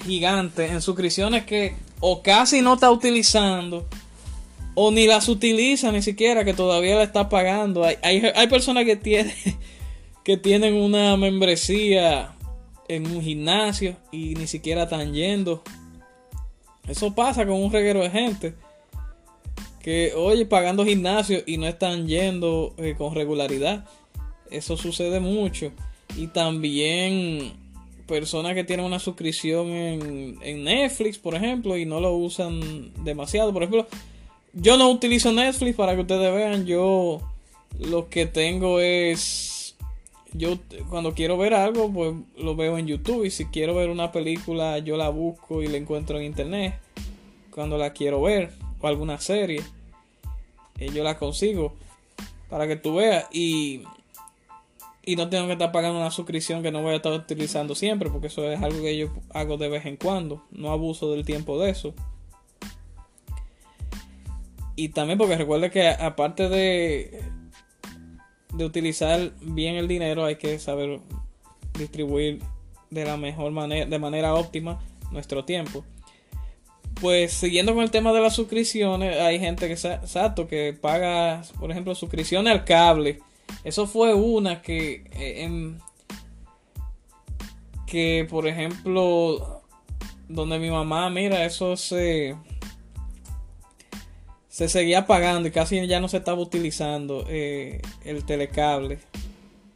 gigante 0.05 0.67
en 0.67 0.81
suscripciones 0.81 1.45
que 1.45 1.75
o 1.99 2.21
casi 2.21 2.61
no 2.61 2.75
está 2.75 2.91
utilizando 2.91 3.87
o 4.75 4.91
ni 4.91 5.07
las 5.07 5.27
utiliza 5.29 5.91
ni 5.91 6.01
siquiera 6.01 6.43
que 6.43 6.53
todavía 6.53 6.95
la 6.95 7.03
está 7.03 7.29
pagando. 7.29 7.83
Hay, 7.83 7.97
hay, 8.01 8.21
hay 8.35 8.47
personas 8.47 8.85
que 8.85 8.95
tienen, 8.95 9.33
que 10.23 10.37
tienen 10.37 10.75
una 10.75 11.17
membresía 11.17 12.35
en 12.87 13.07
un 13.07 13.21
gimnasio 13.21 13.95
y 14.11 14.35
ni 14.35 14.47
siquiera 14.47 14.83
están 14.83 15.13
yendo. 15.13 15.63
Eso 16.87 17.15
pasa 17.15 17.45
con 17.45 17.55
un 17.55 17.71
reguero 17.71 18.01
de 18.01 18.11
gente 18.11 18.53
que, 19.81 20.13
oye, 20.15 20.45
pagando 20.45 20.85
gimnasio 20.85 21.43
y 21.45 21.57
no 21.57 21.67
están 21.67 22.07
yendo 22.07 22.73
eh, 22.77 22.95
con 22.97 23.15
regularidad. 23.15 23.85
Eso 24.51 24.77
sucede 24.77 25.19
mucho. 25.19 25.71
Y 26.17 26.27
también 26.27 27.53
personas 28.07 28.53
que 28.53 28.63
tienen 28.63 28.85
una 28.85 28.99
suscripción 28.99 29.67
en, 29.69 30.63
Netflix, 30.63 31.17
por 31.17 31.35
ejemplo, 31.35 31.77
y 31.77 31.85
no 31.85 31.99
lo 31.99 32.13
usan 32.15 32.91
demasiado. 33.03 33.51
Por 33.53 33.63
ejemplo, 33.63 33.87
yo 34.53 34.77
no 34.77 34.89
utilizo 34.89 35.31
Netflix 35.31 35.75
para 35.75 35.95
que 35.95 36.01
ustedes 36.01 36.33
vean. 36.33 36.65
Yo 36.65 37.21
lo 37.79 38.09
que 38.09 38.25
tengo 38.25 38.79
es 38.79 39.75
yo 40.33 40.57
cuando 40.89 41.13
quiero 41.13 41.37
ver 41.37 41.53
algo, 41.53 41.91
pues 41.91 42.13
lo 42.37 42.55
veo 42.55 42.77
en 42.77 42.87
YouTube. 42.87 43.25
Y 43.25 43.31
si 43.31 43.45
quiero 43.45 43.75
ver 43.75 43.89
una 43.89 44.11
película, 44.11 44.79
yo 44.79 44.97
la 44.97 45.09
busco 45.09 45.61
y 45.61 45.67
la 45.67 45.77
encuentro 45.77 46.17
en 46.17 46.25
internet. 46.25 46.79
Cuando 47.51 47.77
la 47.77 47.93
quiero 47.93 48.21
ver, 48.21 48.51
o 48.81 48.87
alguna 48.87 49.19
serie, 49.19 49.61
eh, 50.77 50.89
yo 50.93 51.03
la 51.03 51.17
consigo 51.17 51.73
para 52.49 52.67
que 52.67 52.75
tú 52.75 52.95
veas. 52.95 53.25
Y, 53.31 53.83
y 55.05 55.15
no 55.15 55.29
tengo 55.29 55.47
que 55.47 55.53
estar 55.53 55.71
pagando 55.71 55.99
una 55.99 56.11
suscripción 56.11 56.63
que 56.63 56.71
no 56.71 56.81
voy 56.81 56.93
a 56.93 56.97
estar 56.97 57.13
utilizando 57.13 57.75
siempre, 57.75 58.09
porque 58.09 58.27
eso 58.27 58.49
es 58.51 58.61
algo 58.61 58.81
que 58.81 58.97
yo 58.97 59.09
hago 59.33 59.57
de 59.57 59.69
vez 59.69 59.85
en 59.85 59.97
cuando. 59.97 60.43
No 60.51 60.71
abuso 60.71 61.11
del 61.11 61.25
tiempo 61.25 61.59
de 61.59 61.69
eso. 61.69 61.93
Y 64.75 64.89
también 64.89 65.17
porque 65.17 65.37
recuerde 65.37 65.71
que 65.71 65.87
aparte 65.87 66.49
de 66.49 67.23
de 68.55 68.65
utilizar 68.65 69.31
bien 69.41 69.75
el 69.75 69.87
dinero 69.87 70.25
hay 70.25 70.37
que 70.37 70.59
saber 70.59 70.99
distribuir 71.77 72.41
de 72.89 73.05
la 73.05 73.17
mejor 73.17 73.51
manera, 73.51 73.85
de 73.85 73.99
manera 73.99 74.33
óptima 74.33 74.79
nuestro 75.11 75.43
tiempo. 75.43 75.83
Pues 77.01 77.33
siguiendo 77.33 77.73
con 77.73 77.83
el 77.83 77.91
tema 77.91 78.13
de 78.13 78.21
las 78.21 78.35
suscripciones, 78.35 79.19
hay 79.19 79.39
gente 79.39 79.67
que 79.67 79.73
exacto 79.73 80.47
que 80.47 80.77
paga, 80.79 81.41
por 81.59 81.69
ejemplo, 81.69 81.93
suscripciones 81.93 82.53
al 82.53 82.63
cable. 82.63 83.19
Eso 83.65 83.87
fue 83.87 84.13
una 84.13 84.61
que 84.61 85.03
eh, 85.11 85.75
que 87.87 88.27
por 88.29 88.47
ejemplo 88.47 89.63
donde 90.29 90.59
mi 90.59 90.69
mamá, 90.69 91.09
mira, 91.09 91.43
eso 91.45 91.75
se 91.75 92.35
se 94.47 94.69
seguía 94.69 95.07
pagando 95.07 95.47
y 95.47 95.51
casi 95.51 95.85
ya 95.87 95.99
no 95.99 96.07
se 96.07 96.17
estaba 96.17 96.39
utilizando 96.39 97.25
eh, 97.27 97.81
el 98.03 98.23
telecable. 98.23 98.99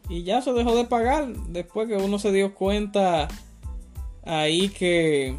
Y 0.07 0.23
ya 0.23 0.43
se 0.43 0.53
dejó 0.53 0.75
de 0.75 0.85
pagar 0.85 1.27
después 1.47 1.87
que 1.87 1.97
uno 1.97 2.19
se 2.19 2.31
dio 2.31 2.53
cuenta 2.53 3.27
ahí 4.23 4.69
que 4.69 5.35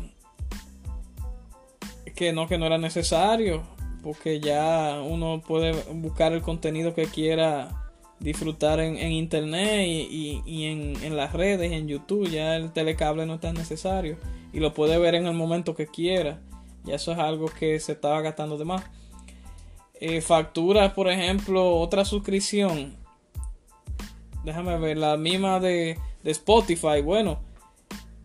que 2.17 2.33
no 2.33 2.49
que 2.49 2.59
no 2.59 2.67
era 2.67 2.79
necesario 2.79 3.63
porque 4.03 4.41
ya 4.41 5.01
uno 5.03 5.41
puede 5.47 5.73
buscar 5.93 6.33
el 6.33 6.43
contenido 6.43 6.95
que 6.95 7.07
quiera 7.07 7.80
disfrutar 8.21 8.81
en, 8.81 8.97
internet 9.13 9.87
y, 9.89 10.65
en, 10.67 11.03
en, 11.03 11.17
las 11.17 11.33
redes 11.33 11.73
en 11.73 11.89
YouTube 11.89 12.29
ya 12.29 12.57
el 12.57 12.71
telecable 12.71 13.27
no 13.27 13.35
está 13.35 13.53
necesario 13.53 14.19
y 14.53 14.61
lo 14.61 14.75
puede 14.75 14.99
ver 14.99 15.15
en 15.15 15.27
el 15.27 15.35
momento 15.35 15.75
que 15.75 15.87
quiera 15.87 16.39
ya 16.85 16.97
eso 16.97 17.13
es 17.13 17.19
algo 17.19 17.47
que 17.47 17.81
se 17.81 17.93
estaba 17.93 18.21
gastando 18.21 18.59
de 18.59 18.65
más 18.67 18.85
eh, 20.03 20.23
facturas, 20.23 20.95
por 20.95 21.11
ejemplo, 21.11 21.77
otra 21.77 22.07
suscripción. 22.07 22.97
Déjame 24.45 24.79
ver, 24.79 24.97
la 24.97 25.19
misma 25.19 25.61
de, 25.61 25.99
Spotify. 26.25 27.03
Bueno, 27.05 27.39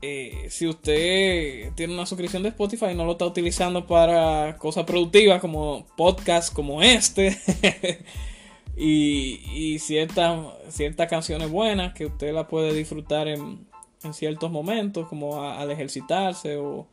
eh, 0.01 0.47
si 0.49 0.67
usted 0.67 1.73
tiene 1.75 1.93
una 1.93 2.05
suscripción 2.05 2.43
de 2.43 2.49
Spotify 2.49 2.87
y 2.91 2.95
no 2.95 3.03
lo 3.03 3.13
está 3.13 3.25
utilizando 3.25 3.85
para 3.85 4.55
cosas 4.57 4.85
productivas 4.85 5.41
como 5.41 5.85
podcast 5.97 6.53
como 6.53 6.81
este 6.81 7.37
y, 8.75 9.41
y 9.53 9.79
ciertas, 9.79 10.39
ciertas 10.69 11.09
canciones 11.09 11.49
buenas 11.49 11.93
que 11.93 12.07
usted 12.07 12.33
la 12.33 12.47
puede 12.47 12.73
disfrutar 12.73 13.27
en, 13.27 13.65
en 14.03 14.13
ciertos 14.13 14.51
momentos 14.51 15.07
como 15.07 15.41
al 15.43 15.71
ejercitarse 15.71 16.57
o, 16.57 16.87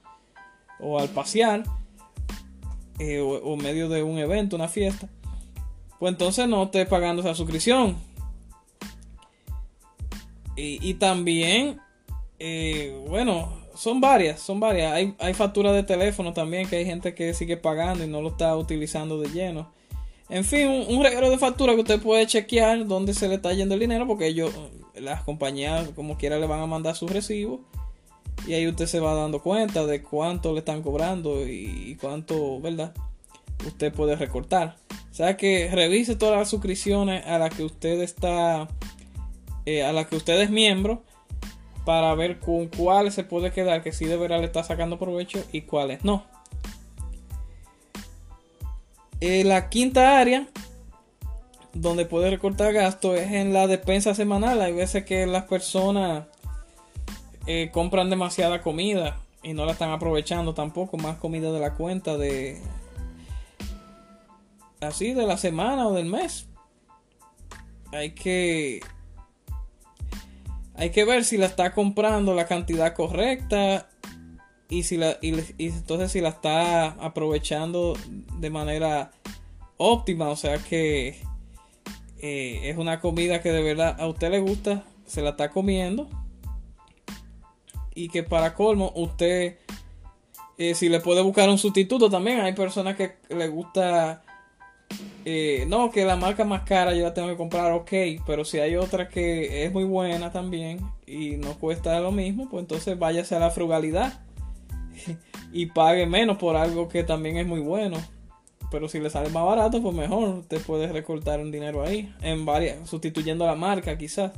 o 0.81 0.99
al 0.99 1.09
pasear 1.09 1.65
eh, 2.99 3.21
o, 3.21 3.57
medio 3.57 3.89
de 3.89 4.03
un 4.03 4.19
evento, 4.19 4.55
una 4.55 4.69
fiesta, 4.69 5.09
pues 5.99 6.13
entonces 6.13 6.47
no 6.49 6.65
esté 6.65 6.87
pagando 6.87 7.23
esa 7.23 7.35
suscripción. 7.35 7.97
Y, 10.55 10.95
también, 10.95 11.81
eh, 12.39 12.97
bueno, 13.09 13.53
son 13.75 14.01
varias, 14.01 14.39
son 14.39 14.61
varias. 14.61 14.93
Hay, 14.93 15.15
hay 15.19 15.35
facturas 15.35 15.73
de 15.73 15.83
teléfono 15.83 16.33
también 16.33 16.69
que 16.69 16.77
hay 16.77 16.85
gente 16.85 17.15
que 17.15 17.35
sigue 17.35 17.57
pagando 17.57 18.05
y 18.05 18.07
no 18.07 18.21
lo 18.21 18.29
está 18.29 18.55
utilizando 18.57 19.19
de 19.19 19.31
lleno. 19.31 19.73
En 20.33 20.45
fin, 20.45 20.87
un, 20.89 21.05
regalo 21.05 21.29
de 21.29 21.37
factura 21.37 21.75
que 21.75 21.81
usted 21.83 22.01
puede 22.01 22.27
chequear 22.27 22.87
dónde 22.87 23.13
se 23.13 23.29
le 23.29 23.35
está 23.35 23.53
yendo 23.53 23.75
el 23.75 23.81
dinero 23.81 24.07
porque 24.07 24.29
ellos, 24.29 24.51
las 24.95 25.23
compañías 25.25 25.91
como 25.91 26.17
quiera 26.17 26.39
le 26.39 26.47
van 26.47 26.61
a 26.61 26.67
mandar 26.67 26.97
sus 26.97 27.13
recibos 27.13 27.61
y 28.47 28.55
ahí 28.55 28.67
usted 28.67 28.87
se 28.87 28.99
va 28.99 29.13
dando 29.13 29.43
cuenta 29.43 29.85
de 29.85 30.03
cuánto 30.03 30.55
le 30.55 30.61
están 30.61 30.81
cobrando 30.83 31.47
y 31.47 31.99
cuánto, 32.01 32.59
¿verdad? 32.63 32.95
Usted 33.67 33.93
puede 33.93 34.17
recortar. 34.17 34.77
O 35.11 35.15
sea 35.15 35.37
que 35.37 35.69
revise 35.71 36.17
todas 36.17 36.39
las 36.39 36.49
suscripciones 36.49 37.27
a 37.27 37.39
las 37.39 37.55
que 37.55 37.65
usted 37.65 38.01
está, 38.01 38.69
eh, 39.67 39.85
a 39.85 39.93
las 39.93 40.07
que 40.07 40.17
usted 40.17 40.41
es 40.41 40.49
miembro, 40.49 41.03
para 41.85 42.15
ver 42.15 42.39
con 42.39 42.69
cuáles 42.69 43.13
se 43.13 43.23
puede 43.23 43.53
quedar, 43.53 43.83
que 43.83 43.93
sí 43.93 44.07
de 44.07 44.17
verdad 44.17 44.41
le 44.41 44.47
está 44.47 44.65
sacando 44.65 44.99
provecho 44.99 45.45
y 45.53 45.61
cuáles 45.61 46.03
no. 46.03 46.25
Eh, 49.25 49.45
la 49.45 49.69
quinta 49.69 50.19
área 50.19 50.49
donde 51.75 52.07
puede 52.07 52.29
recortar 52.29 52.73
gasto 52.73 53.15
es 53.15 53.31
en 53.31 53.53
la 53.53 53.69
despensa 53.69 54.17
semanal. 54.17 54.61
Hay 54.61 54.73
veces 54.73 55.05
que 55.05 55.29
las 55.29 55.45
personas 55.45 56.27
eh, 57.47 57.71
compran 57.73 58.11
demasiada 58.11 58.63
comida 58.63 59.21
y 59.45 59.53
no 59.53 59.65
la 59.65 59.73
están 59.73 59.93
aprovechando 59.93 60.55
tampoco, 60.55 60.97
más 60.97 61.19
comida 61.19 61.53
de 61.53 61.61
la 61.61 61.75
cuenta 61.75 62.19
de 62.19 62.61
así 64.81 65.15
de 65.15 65.25
la 65.25 65.37
semana 65.37 65.87
o 65.87 65.93
del 65.93 66.07
mes. 66.07 66.49
Hay 67.93 68.17
que 68.17 68.81
hay 70.75 70.91
que 70.91 71.05
ver 71.05 71.25
si 71.25 71.37
la 71.37 71.47
está 71.47 71.73
comprando 71.75 72.35
la 72.35 72.49
cantidad 72.49 72.93
correcta 72.93 73.89
y 74.73 74.85
si 74.85 74.97
la 74.97 75.19
y, 75.21 75.35
entonces 75.59 76.13
si 76.13 76.23
la 76.23 76.31
está 76.31 76.93
aprovechando 76.93 77.95
de 78.39 78.49
manera 78.49 79.11
óptima, 79.77 80.31
o 80.31 80.37
sea 80.37 80.57
que 80.57 81.21
eh, 82.21 82.61
es 82.65 82.79
una 82.79 82.99
comida 82.99 83.43
que 83.43 83.53
de 83.53 83.63
verdad 83.63 84.01
a 84.01 84.07
usted 84.07 84.31
le 84.31 84.41
gusta, 84.41 84.85
se 85.05 85.21
la 85.21 85.31
está 85.31 85.51
comiendo 85.51 86.09
y 87.95 88.09
que 88.09 88.23
para 88.23 88.55
colmo 88.55 88.93
usted 88.97 89.59
eh, 90.57 90.75
si 90.75 90.89
le 90.89 91.01
puede 91.01 91.21
buscar 91.21 91.51
un 91.51 91.59
sustituto 91.59 92.09
también 92.09 92.41
hay 92.41 92.55
personas 92.55 92.97
que 92.97 93.17
le 93.29 93.49
gusta 93.49 94.23
eh, 95.27 95.67
no 95.69 95.91
que 95.91 96.07
la 96.07 96.17
marca 96.17 96.47
más 96.47 96.63
cara 96.63 96.95
yo 96.95 97.03
la 97.03 97.13
tengo 97.13 97.29
que 97.29 97.37
comprar 97.37 97.73
ok 97.73 97.93
pero 98.27 98.47
si 98.47 98.59
hay 98.59 98.77
otra 98.77 99.11
que 99.11 99.67
es 99.67 99.73
muy 99.73 99.85
buena 99.85 100.33
también 100.33 100.81
y 101.07 101.37
no 101.37 101.59
cuesta 101.59 102.01
lo 102.01 102.11
mismo 102.11 102.49
pues 102.49 102.63
entonces 102.63 102.99
váyase 102.99 103.37
a 103.37 103.39
la 103.39 103.51
frugalidad 103.51 104.23
y 105.53 105.67
pague 105.67 106.07
menos 106.07 106.39
por 106.39 106.57
algo 106.57 106.89
que 106.89 107.05
también 107.05 107.37
es 107.37 107.47
muy 107.47 107.61
bueno 107.61 107.99
pero 108.71 108.89
si 108.89 109.01
le 109.01 109.11
sale 109.11 109.29
más 109.29 109.45
barato 109.45 109.83
pues 109.83 109.95
mejor 109.95 110.29
usted 110.31 110.61
puede 110.63 110.91
recortar 110.91 111.41
un 111.41 111.51
dinero 111.51 111.83
ahí 111.83 112.13
en 112.23 112.47
varias 112.47 112.89
sustituyendo 112.89 113.47
la 113.47 113.55
marca 113.55 113.99
quizás 113.99 114.33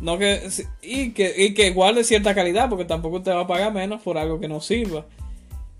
no 0.00 0.18
que, 0.18 0.48
y, 0.80 1.10
que, 1.10 1.34
y 1.36 1.54
que 1.54 1.70
guarde 1.70 2.04
cierta 2.04 2.34
calidad, 2.34 2.68
porque 2.68 2.84
tampoco 2.84 3.16
usted 3.16 3.32
va 3.32 3.40
a 3.40 3.46
pagar 3.46 3.72
menos 3.72 4.00
por 4.02 4.16
algo 4.16 4.38
que 4.38 4.48
no 4.48 4.60
sirva 4.60 5.06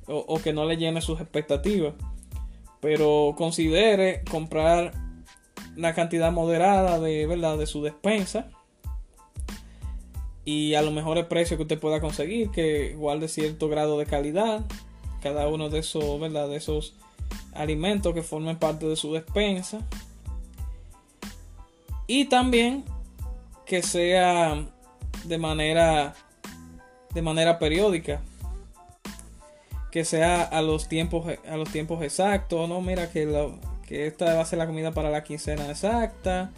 o, 0.06 0.40
que 0.40 0.52
no 0.52 0.64
le 0.64 0.76
llene 0.76 1.00
sus 1.00 1.20
expectativas. 1.20 1.94
Pero 2.80 3.34
considere 3.36 4.22
comprar 4.30 4.92
la 5.76 5.94
cantidad 5.94 6.32
moderada 6.32 6.98
de, 6.98 7.26
¿verdad? 7.26 7.58
de 7.58 7.66
su 7.66 7.82
despensa 7.82 8.48
y 10.48 10.76
a 10.76 10.80
los 10.80 10.94
mejores 10.94 11.26
precios 11.26 11.58
que 11.58 11.64
usted 11.64 11.78
pueda 11.78 12.00
conseguir, 12.00 12.50
que 12.50 12.94
guarde 12.94 13.28
cierto 13.28 13.68
grado 13.68 13.98
de 13.98 14.06
calidad, 14.06 14.64
cada 15.20 15.46
uno 15.46 15.68
de 15.68 15.80
esos, 15.80 16.18
¿verdad? 16.18 16.48
de 16.48 16.56
esos 16.56 16.94
alimentos 17.52 18.14
que 18.14 18.22
formen 18.22 18.56
parte 18.56 18.86
de 18.86 18.96
su 18.96 19.12
despensa. 19.12 19.86
Y 22.06 22.30
también 22.30 22.82
que 23.66 23.82
sea 23.82 24.64
de 25.24 25.36
manera 25.36 26.14
de 27.12 27.20
manera 27.20 27.58
periódica 27.58 28.22
que 29.90 30.06
sea 30.06 30.44
a 30.44 30.62
los 30.62 30.88
tiempos 30.88 31.26
a 31.46 31.56
los 31.58 31.68
tiempos 31.70 32.02
exactos 32.02 32.68
no 32.68 32.80
mira 32.80 33.10
que, 33.10 33.52
que 33.86 34.06
esta 34.06 34.34
va 34.34 34.42
a 34.42 34.46
ser 34.46 34.58
la 34.58 34.66
comida 34.66 34.92
para 34.92 35.10
la 35.10 35.24
quincena 35.24 35.68
exacta 35.68 36.52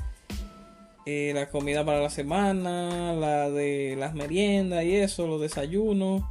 eh, 1.07 1.33
la 1.35 1.49
comida 1.49 1.85
para 1.85 2.01
la 2.01 2.11
semana 2.11 3.13
la 3.15 3.51
de 3.51 3.97
las 3.99 4.15
meriendas 4.15 4.85
y 4.85 4.97
eso 4.97 5.27
los 5.27 5.41
desayunos 5.41 6.23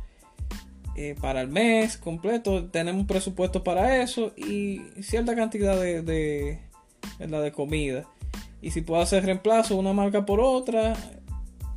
eh, 0.96 1.16
para 1.20 1.42
el 1.42 1.48
mes 1.48 1.98
completo 1.98 2.66
tenemos 2.66 3.06
presupuesto 3.06 3.64
para 3.64 4.02
eso 4.02 4.34
y 4.36 4.82
cierta 5.02 5.36
cantidad 5.36 5.80
de, 5.80 6.02
de, 6.02 6.60
de 7.20 7.52
comida 7.52 8.06
y 8.62 8.72
si 8.72 8.82
puedo 8.82 9.02
hacer 9.02 9.26
reemplazo 9.26 9.78
una 9.78 9.94
marca 9.94 10.26
por 10.26 10.40
otra 10.40 10.94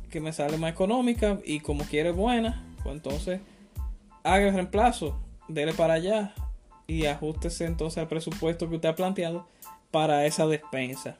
que 0.09 0.19
me 0.19 0.33
sale 0.33 0.57
más 0.57 0.71
económica 0.71 1.39
y 1.43 1.59
como 1.59 1.85
quiere 1.85 2.11
buena, 2.11 2.63
pues 2.83 2.95
entonces 2.95 3.41
haga 4.23 4.47
el 4.47 4.53
reemplazo, 4.53 5.19
dele 5.47 5.73
para 5.73 5.95
allá 5.95 6.33
y 6.85 7.05
ajustese 7.05 7.65
entonces 7.65 7.97
al 7.97 8.07
presupuesto 8.07 8.69
que 8.69 8.75
usted 8.75 8.89
ha 8.89 8.95
planteado 8.95 9.47
para 9.91 10.25
esa 10.25 10.45
despensa. 10.45 11.17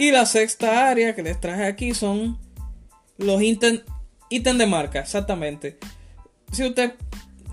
Y 0.00 0.12
la 0.12 0.24
sexta 0.24 0.88
área 0.88 1.14
que 1.14 1.22
les 1.22 1.38
traje 1.38 1.66
aquí 1.66 1.92
son 1.92 2.38
los 3.18 3.42
ítems 3.42 3.84
de 4.30 4.66
marca, 4.66 5.00
exactamente. 5.00 5.76
Si 6.50 6.64
usted 6.64 6.94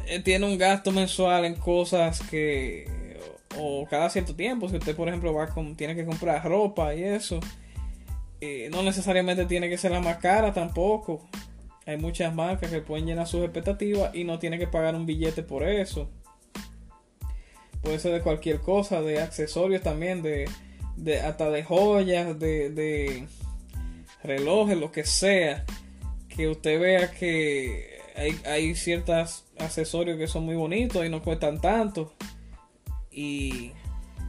eh, 0.05 0.21
tiene 0.21 0.45
un 0.45 0.57
gasto 0.57 0.93
mensual 0.93 1.43
en 1.43 1.55
cosas 1.55 2.21
que 2.21 3.19
o 3.57 3.86
cada 3.89 4.10
cierto 4.10 4.33
tiempo, 4.33 4.69
si 4.69 4.77
usted 4.77 4.95
por 4.95 5.10
ejemplo 5.10 5.33
va 5.33 5.47
con, 5.47 5.75
tiene 5.75 5.93
que 5.93 6.05
comprar 6.05 6.41
ropa 6.45 6.95
y 6.95 7.03
eso, 7.03 7.41
eh, 8.39 8.69
no 8.71 8.81
necesariamente 8.81 9.45
tiene 9.45 9.67
que 9.69 9.77
ser 9.77 9.91
la 9.91 9.99
más 9.99 10.19
cara 10.19 10.53
tampoco. 10.53 11.27
Hay 11.86 11.97
muchas 11.97 12.33
marcas 12.33 12.71
que 12.71 12.79
pueden 12.79 13.07
llenar 13.07 13.27
sus 13.27 13.43
expectativas 13.43 14.15
y 14.15 14.23
no 14.23 14.39
tiene 14.39 14.57
que 14.57 14.67
pagar 14.67 14.95
un 14.95 15.05
billete 15.05 15.43
por 15.43 15.67
eso. 15.67 16.10
Puede 17.81 17.99
ser 17.99 18.13
de 18.13 18.21
cualquier 18.21 18.62
cosa, 18.62 19.01
de 19.01 19.19
accesorios 19.19 19.81
también, 19.81 20.21
de, 20.21 20.45
de 20.97 21.21
hasta 21.21 21.49
de 21.49 21.63
joyas, 21.63 22.38
de, 22.38 22.69
de 22.69 23.27
relojes, 24.23 24.77
lo 24.77 24.91
que 24.91 25.05
sea. 25.05 25.65
Que 26.27 26.49
usted 26.49 26.79
vea 26.79 27.12
que 27.12 27.99
hay, 28.15 28.39
hay 28.45 28.75
ciertos 28.75 29.45
accesorios 29.57 30.17
que 30.17 30.27
son 30.27 30.45
muy 30.45 30.55
bonitos 30.55 31.05
y 31.05 31.10
no 31.10 31.23
cuestan 31.23 31.60
tanto 31.62 32.13
y, 33.17 33.73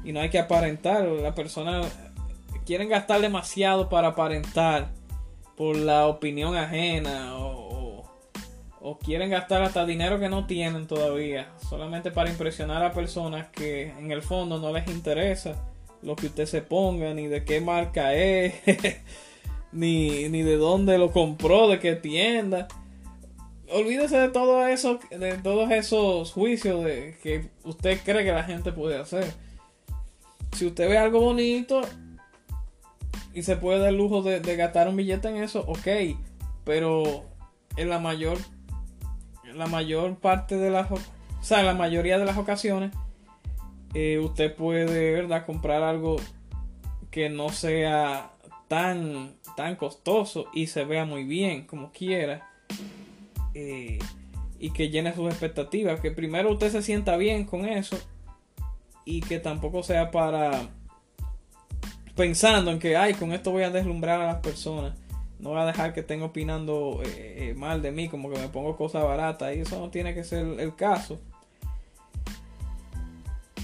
no 0.04 0.20
hay 0.20 0.30
que 0.30 0.38
aparentar. 0.38 1.04
Las 1.04 1.34
personas 1.34 1.86
quieren 2.64 2.88
gastar 2.88 3.20
demasiado 3.20 3.88
para 3.90 4.08
aparentar 4.08 4.88
por 5.56 5.76
la 5.76 6.06
opinión 6.06 6.56
ajena 6.56 7.36
o, 7.36 8.08
o, 8.80 8.98
quieren 8.98 9.28
gastar 9.28 9.62
hasta 9.62 9.84
dinero 9.84 10.18
que 10.18 10.30
no 10.30 10.46
tienen 10.46 10.86
todavía 10.86 11.52
solamente 11.68 12.10
para 12.10 12.30
impresionar 12.30 12.82
a 12.84 12.92
personas 12.92 13.48
que 13.48 13.90
en 13.90 14.10
el 14.10 14.22
fondo 14.22 14.58
no 14.58 14.72
les 14.72 14.88
interesa 14.88 15.62
lo 16.02 16.16
que 16.16 16.26
usted 16.26 16.46
se 16.46 16.62
ponga 16.62 17.14
ni 17.14 17.26
de 17.26 17.44
qué 17.44 17.60
marca 17.60 18.14
es 18.14 18.54
ni, 19.72 20.28
ni 20.28 20.42
de 20.42 20.56
dónde 20.56 20.98
lo 20.98 21.12
compró 21.12 21.68
de 21.68 21.78
qué 21.78 21.94
tienda 21.96 22.68
olvídese 23.70 24.18
de 24.18 24.28
todo 24.28 24.66
eso, 24.66 24.98
de 25.10 25.34
todos 25.38 25.70
esos 25.70 26.32
juicios 26.32 26.84
de 26.84 27.16
que 27.22 27.50
usted 27.64 28.00
cree 28.04 28.24
que 28.24 28.32
la 28.32 28.44
gente 28.44 28.72
puede 28.72 28.98
hacer. 28.98 29.32
Si 30.52 30.66
usted 30.66 30.88
ve 30.88 30.98
algo 30.98 31.20
bonito 31.20 31.82
y 33.34 33.42
se 33.42 33.56
puede 33.56 33.78
dar 33.80 33.90
el 33.90 33.96
lujo 33.96 34.22
de, 34.22 34.40
gastar 34.56 34.88
un 34.88 34.96
billete 34.96 35.28
en 35.28 35.36
eso, 35.36 35.64
ok. 35.66 36.16
Pero 36.64 37.24
en 37.76 37.88
la 37.88 37.98
mayor, 37.98 38.38
la 39.54 39.66
mayor 39.66 40.16
parte 40.16 40.56
de 40.56 40.70
las, 40.70 40.90
o 40.90 40.98
sea, 41.40 41.62
la 41.62 41.74
mayoría 41.74 42.18
de 42.18 42.24
las 42.24 42.38
ocasiones, 42.38 42.92
eh, 43.94 44.18
usted 44.18 44.54
puede, 44.54 45.12
verdad, 45.12 45.46
comprar 45.46 45.82
algo 45.82 46.16
que 47.10 47.30
no 47.30 47.48
sea 47.48 48.32
tan, 48.68 49.34
tan 49.56 49.76
costoso 49.76 50.46
y 50.52 50.66
se 50.66 50.84
vea 50.84 51.04
muy 51.04 51.24
bien 51.24 51.66
como 51.66 51.90
quiera 51.90 52.50
eh, 53.54 53.98
y 54.58 54.70
que 54.70 54.90
llene 54.90 55.14
sus 55.14 55.30
expectativas. 55.30 56.00
Que 56.00 56.10
primero 56.10 56.52
usted 56.52 56.70
se 56.70 56.82
sienta 56.82 57.16
bien 57.16 57.44
con 57.44 57.64
eso 57.64 57.98
y 59.04 59.20
que 59.20 59.38
tampoco 59.38 59.82
sea 59.82 60.10
para 60.10 60.68
pensando 62.14 62.72
en 62.72 62.78
que, 62.78 62.96
ay, 62.96 63.14
con 63.14 63.32
esto 63.32 63.52
voy 63.52 63.62
a 63.62 63.70
deslumbrar 63.70 64.20
a 64.20 64.26
las 64.26 64.40
personas. 64.40 64.94
No 65.38 65.50
voy 65.50 65.60
a 65.60 65.66
dejar 65.66 65.94
que 65.94 66.00
estén 66.00 66.20
opinando 66.22 67.00
eh, 67.04 67.54
mal 67.56 67.80
de 67.80 67.92
mí, 67.92 68.08
como 68.08 68.28
que 68.28 68.38
me 68.38 68.48
pongo 68.48 68.76
cosas 68.76 69.04
baratas. 69.04 69.56
Y 69.56 69.60
eso 69.60 69.78
no 69.78 69.88
tiene 69.88 70.12
que 70.14 70.24
ser 70.24 70.44
el 70.58 70.74
caso. 70.74 71.20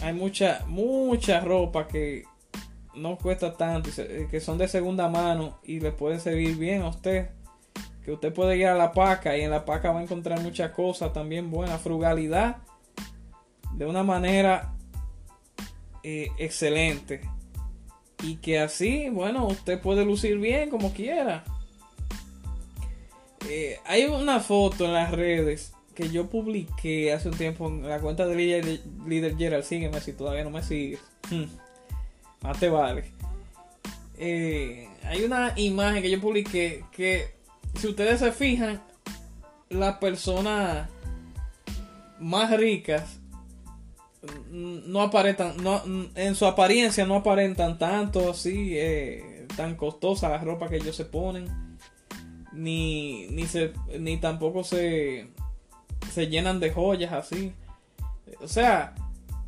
Hay 0.02 0.12
mucha, 0.12 0.64
mucha 0.66 1.40
ropa 1.40 1.88
que 1.88 2.24
no 2.94 3.16
cuesta 3.16 3.56
tanto, 3.56 3.90
que 4.30 4.40
son 4.40 4.58
de 4.58 4.68
segunda 4.68 5.08
mano 5.08 5.58
y 5.64 5.80
le 5.80 5.92
puede 5.92 6.20
servir 6.20 6.56
bien 6.56 6.82
a 6.82 6.88
usted 6.88 7.30
que 8.04 8.12
usted 8.12 8.32
puede 8.32 8.58
ir 8.58 8.66
a 8.66 8.74
la 8.74 8.92
paca 8.92 9.36
y 9.36 9.40
en 9.40 9.50
la 9.50 9.64
paca 9.64 9.90
va 9.90 10.00
a 10.00 10.02
encontrar 10.02 10.40
muchas 10.40 10.72
cosas 10.72 11.12
también 11.12 11.50
buenas, 11.50 11.80
frugalidad 11.80 12.58
de 13.72 13.86
una 13.86 14.02
manera 14.02 14.74
eh, 16.02 16.30
excelente 16.38 17.22
y 18.22 18.36
que 18.36 18.60
así, 18.60 19.08
bueno, 19.08 19.46
usted 19.46 19.80
puede 19.80 20.04
lucir 20.04 20.38
bien 20.38 20.70
como 20.70 20.92
quiera. 20.92 21.44
Eh, 23.48 23.78
hay 23.84 24.04
una 24.04 24.40
foto 24.40 24.84
en 24.84 24.92
las 24.94 25.10
redes 25.10 25.73
que 25.94 26.10
yo 26.10 26.28
publiqué 26.28 27.12
hace 27.12 27.28
un 27.28 27.36
tiempo 27.36 27.68
en 27.68 27.88
la 27.88 28.00
cuenta 28.00 28.26
de 28.26 28.34
líder, 28.34 28.80
líder 29.06 29.36
Gerald. 29.36 29.64
Sígueme 29.64 30.00
si 30.00 30.12
todavía 30.12 30.44
no 30.44 30.50
me 30.50 30.62
sigues. 30.62 31.00
Hmm. 31.30 31.44
Más 32.42 32.58
te 32.58 32.68
vale. 32.68 33.12
Eh, 34.18 34.88
hay 35.04 35.24
una 35.24 35.52
imagen 35.56 36.02
que 36.02 36.10
yo 36.10 36.20
publiqué 36.20 36.84
que 36.92 37.34
si 37.78 37.88
ustedes 37.88 38.20
se 38.20 38.32
fijan, 38.32 38.82
las 39.70 39.98
personas 39.98 40.88
más 42.20 42.56
ricas 42.56 43.18
no 44.50 45.02
aparentan, 45.02 45.56
no, 45.62 45.82
en 46.14 46.34
su 46.34 46.46
apariencia 46.46 47.04
no 47.04 47.16
aparentan 47.16 47.78
tanto 47.78 48.30
así, 48.30 48.72
eh, 48.76 49.46
tan 49.56 49.74
costosa 49.74 50.28
la 50.28 50.38
ropa 50.38 50.68
que 50.68 50.76
ellos 50.76 50.96
se 50.96 51.04
ponen. 51.04 51.48
ni, 52.52 53.26
ni, 53.30 53.46
se, 53.46 53.72
ni 53.98 54.18
tampoco 54.18 54.62
se, 54.62 55.28
se 56.14 56.28
llenan 56.28 56.60
de 56.60 56.70
joyas 56.70 57.12
así. 57.12 57.52
O 58.40 58.48
sea, 58.48 58.94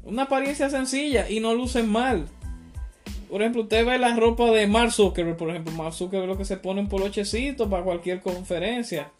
una 0.05 0.23
apariencia 0.23 0.69
sencilla 0.69 1.29
y 1.31 1.41
no 1.41 1.55
lucen 1.55 1.89
mal. 1.89 2.27
Por 3.29 3.43
ejemplo, 3.43 3.63
usted 3.63 3.85
ve 3.85 3.99
la 3.99 4.15
ropa 4.15 4.51
de 4.51 4.67
Mark 4.67 4.93
Zuckerberg, 4.93 5.37
por 5.37 5.51
ejemplo, 5.51 5.73
Mark 5.73 5.95
Zuckerberg 5.95 6.29
lo 6.29 6.39
que 6.39 6.45
se 6.45 6.57
pone 6.57 6.81
un 6.81 6.89
polochecito 6.89 7.69
para 7.69 7.83
cualquier 7.83 8.21
conferencia. 8.21 9.11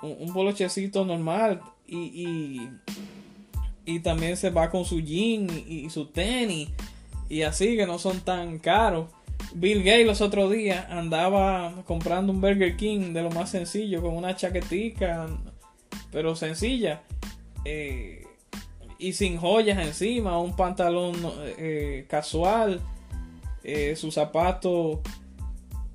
Un, 0.00 0.32
polochecito 0.32 1.04
normal. 1.04 1.60
Y, 1.86 2.68
y, 3.84 3.98
también 4.00 4.36
se 4.36 4.50
va 4.50 4.70
con 4.70 4.84
su 4.84 5.00
jean 5.00 5.46
y, 5.66 5.88
su 5.90 6.06
tenis. 6.06 6.70
Y 7.28 7.42
así 7.42 7.76
que 7.76 7.86
no 7.86 7.98
son 7.98 8.20
tan 8.20 8.58
caros. 8.58 9.08
Bill 9.54 9.82
Gates 9.82 10.06
los 10.06 10.20
otros 10.20 10.50
días 10.50 10.86
andaba 10.90 11.82
comprando 11.86 12.32
un 12.32 12.40
Burger 12.40 12.76
King 12.76 13.12
de 13.12 13.22
lo 13.22 13.30
más 13.30 13.50
sencillo, 13.50 14.02
con 14.02 14.16
una 14.16 14.34
chaquetica, 14.34 15.28
pero 16.14 16.36
sencilla. 16.36 17.02
Eh, 17.64 18.24
y 18.98 19.12
sin 19.12 19.36
joyas 19.36 19.84
encima, 19.84 20.38
un 20.38 20.54
pantalón 20.54 21.16
eh, 21.58 22.06
casual, 22.08 22.80
eh, 23.64 23.96
sus 23.96 24.14
zapatos 24.14 25.00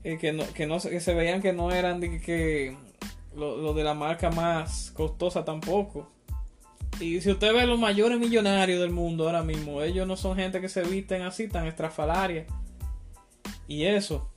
que, 0.04 0.34
no, 0.34 0.44
que, 0.54 0.68
no, 0.68 0.80
que 0.80 1.00
se 1.00 1.14
veían 1.14 1.42
que 1.42 1.54
no 1.54 1.72
eran 1.72 2.02
de 2.02 2.20
que, 2.20 2.76
lo, 3.36 3.74
de 3.74 3.84
la 3.84 3.94
marca 3.94 4.30
más 4.30 4.92
costosa 4.92 5.46
tampoco. 5.46 6.12
Y 7.00 7.22
si 7.22 7.32
usted 7.32 7.54
ve 7.54 7.66
los 7.66 7.80
mayores 7.80 8.20
millonarios 8.20 8.82
del 8.82 8.92
mundo 8.92 9.26
ahora 9.26 9.44
mismo, 9.44 9.82
ellos 9.82 10.06
no 10.06 10.18
son 10.18 10.36
gente 10.36 10.60
que 10.60 10.68
se 10.68 10.84
visten 10.84 11.22
así 11.22 11.48
tan 11.48 11.66
estrafalaria. 11.66 12.46
Y 13.70 13.86
eso. 13.86 14.30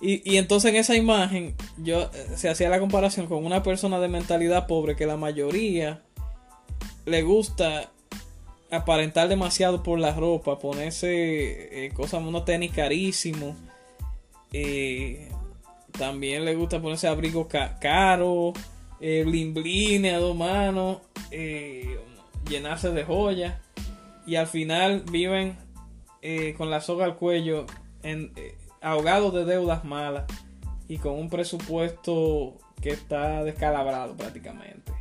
Y, 0.00 0.28
y, 0.28 0.38
entonces 0.38 0.72
en 0.72 0.76
esa 0.78 0.96
imagen 0.96 1.54
yo 1.78 2.10
se 2.36 2.48
hacía 2.48 2.68
la 2.68 2.80
comparación 2.80 3.26
con 3.26 3.44
una 3.44 3.62
persona 3.62 3.98
de 3.98 4.08
mentalidad 4.08 4.66
pobre 4.66 4.96
que 4.96 5.06
la 5.06 5.16
mayoría 5.16 6.02
le 7.04 7.22
gusta 7.22 7.90
aparentar 8.70 9.28
demasiado 9.28 9.82
por 9.82 9.98
la 9.98 10.14
ropa, 10.14 10.58
ponerse 10.58 11.84
eh, 11.84 11.90
cosas, 11.92 12.22
unos 12.22 12.44
tenis 12.44 12.72
carísimos. 12.72 13.54
Eh, 14.52 15.28
también 15.92 16.44
le 16.44 16.54
gusta 16.54 16.80
ponerse 16.80 17.06
abrigos 17.06 17.48
caros, 17.80 18.54
eh, 19.00 19.24
a 19.24 20.18
dos 20.18 20.36
manos, 20.36 20.98
eh, 21.30 21.98
llenarse 22.48 22.90
de 22.90 23.04
joyas. 23.04 23.60
Y 24.26 24.36
al 24.36 24.46
final 24.46 25.04
viven 25.10 25.58
con 26.56 26.70
la 26.70 26.80
soga 26.80 27.04
al 27.04 27.16
cuello, 27.16 27.66
ahogados 28.80 29.34
de 29.34 29.44
deudas 29.44 29.84
malas 29.84 30.24
y 30.92 30.98
con 30.98 31.14
un 31.14 31.30
presupuesto 31.30 32.58
que 32.82 32.90
está 32.90 33.42
descalabrado 33.44 34.14
prácticamente. 34.14 34.92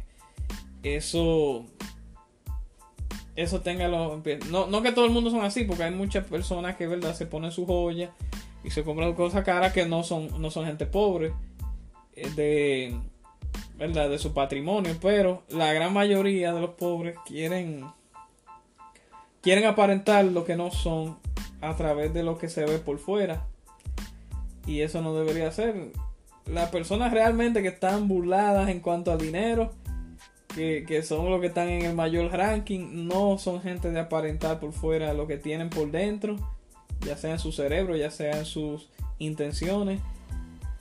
Eso 0.83 1.65
eso 3.35 3.59
téngalo 3.59 4.21
no, 4.49 4.67
no 4.67 4.81
que 4.81 4.93
todo 4.93 5.03
el 5.03 5.11
mundo 5.11 5.29
son 5.31 5.41
así, 5.41 5.65
porque 5.65 5.83
hay 5.83 5.91
muchas 5.91 6.25
personas 6.25 6.77
que 6.77 6.87
verdad 6.87 7.13
se 7.13 7.25
ponen 7.25 7.51
su 7.51 7.65
joya 7.65 8.11
y 8.63 8.69
se 8.69 8.85
compran 8.85 9.13
cosas 9.15 9.43
caras 9.43 9.73
que 9.73 9.85
no 9.85 10.03
son, 10.03 10.41
no 10.41 10.49
son 10.49 10.65
gente 10.65 10.85
pobre 10.85 11.33
eh, 12.15 12.29
de 12.37 12.97
verdad 13.75 14.09
de 14.09 14.17
su 14.17 14.33
patrimonio, 14.33 14.95
pero 15.01 15.43
la 15.49 15.73
gran 15.73 15.91
mayoría 15.91 16.53
de 16.53 16.61
los 16.61 16.69
pobres 16.75 17.17
quieren 17.25 17.85
quieren 19.41 19.65
aparentar 19.65 20.23
lo 20.23 20.45
que 20.45 20.55
no 20.55 20.71
son 20.71 21.17
a 21.59 21.75
través 21.75 22.13
de 22.13 22.23
lo 22.23 22.37
que 22.37 22.47
se 22.47 22.63
ve 22.63 22.79
por 22.79 22.97
fuera. 22.97 23.50
Y 24.65 24.81
eso 24.81 25.01
no 25.01 25.15
debería 25.15 25.51
ser. 25.51 25.91
Las 26.45 26.69
personas 26.69 27.11
realmente 27.11 27.61
que 27.61 27.69
están 27.69 28.07
burladas 28.07 28.69
en 28.69 28.79
cuanto 28.79 29.11
a 29.11 29.17
dinero 29.17 29.71
que, 30.51 31.03
son 31.03 31.29
los 31.29 31.39
que 31.39 31.47
están 31.47 31.69
en 31.69 31.85
el 31.85 31.95
mayor 31.95 32.31
ranking, 32.31 33.07
no 33.07 33.37
son 33.37 33.61
gente 33.61 33.91
de 33.91 33.99
aparentar 33.99 34.59
por 34.59 34.73
fuera 34.73 35.13
lo 35.13 35.27
que 35.27 35.37
tienen 35.37 35.69
por 35.69 35.91
dentro, 35.91 36.35
ya 37.05 37.17
sea 37.17 37.31
en 37.31 37.39
su 37.39 37.51
cerebro, 37.51 37.95
ya 37.95 38.11
sea 38.11 38.37
en 38.37 38.45
sus 38.45 38.89
intenciones, 39.19 39.99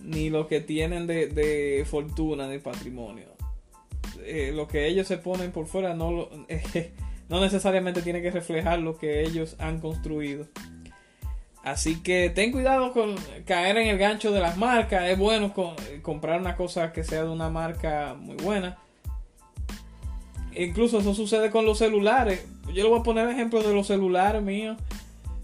ni 0.01 0.31
lo 0.31 0.49
que 0.49 0.61
tienen 0.61 1.07
de, 1.07 1.85
fortuna, 1.89 2.49
de 2.49 2.59
patrimonio. 2.59 3.27
Eh, 4.25 4.53
lo 4.55 4.69
que 4.69 4.87
ellos 4.87 5.07
se 5.07 5.19
ponen 5.19 5.51
por 5.53 5.67
fuera 5.67 5.95
no, 5.95 6.29
no 7.29 7.41
necesariamente 7.41 8.03
tiene 8.03 8.23
que 8.23 8.31
reflejar 8.31 8.81
lo 8.81 8.99
que 8.99 9.23
ellos 9.23 9.57
han 9.59 9.81
construido. 9.81 10.47
Así 11.63 12.03
que 12.03 12.31
ten 12.31 12.53
cuidado 12.53 12.93
con 12.93 13.17
caer 13.45 13.77
en 13.77 13.89
el 13.89 13.99
gancho 13.99 14.33
de 14.33 14.41
las 14.41 14.57
marcas. 14.57 15.09
Es 15.09 15.19
bueno 15.19 15.53
comprar 16.03 16.41
una 16.41 16.57
cosa 16.57 16.93
que 16.93 17.05
sea 17.05 17.25
de 17.25 17.31
una 17.31 17.51
marca 17.51 18.17
muy 18.19 18.37
buena 18.37 18.79
Incluso 20.55 20.99
eso 20.99 21.15
sucede 21.15 21.51
con 21.51 21.65
los 21.65 21.79
celulares. 21.79 22.45
Yo 22.69 22.83
le 22.83 22.89
voy 22.89 23.01
a 23.01 23.03
poner 23.03 23.29
ejemplo 23.29 23.63
de 23.63 23.73
los 23.73 23.87
celulares 23.87 24.43
míos. 24.43 24.77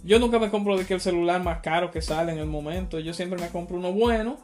Yo 0.05 0.18
nunca 0.18 0.38
me 0.38 0.50
compro 0.50 0.76
de 0.76 0.85
que 0.85 0.94
el 0.94 1.00
celular 1.00 1.42
más 1.42 1.61
caro 1.61 1.90
que 1.90 2.02
sale 2.02 2.33
en 2.33 2.38
el 2.38 2.46
momento. 2.46 2.98
Yo 2.98 3.12
siempre 3.12 3.40
me 3.40 3.48
compro 3.48 3.76
uno 3.76 3.92
bueno, 3.92 4.38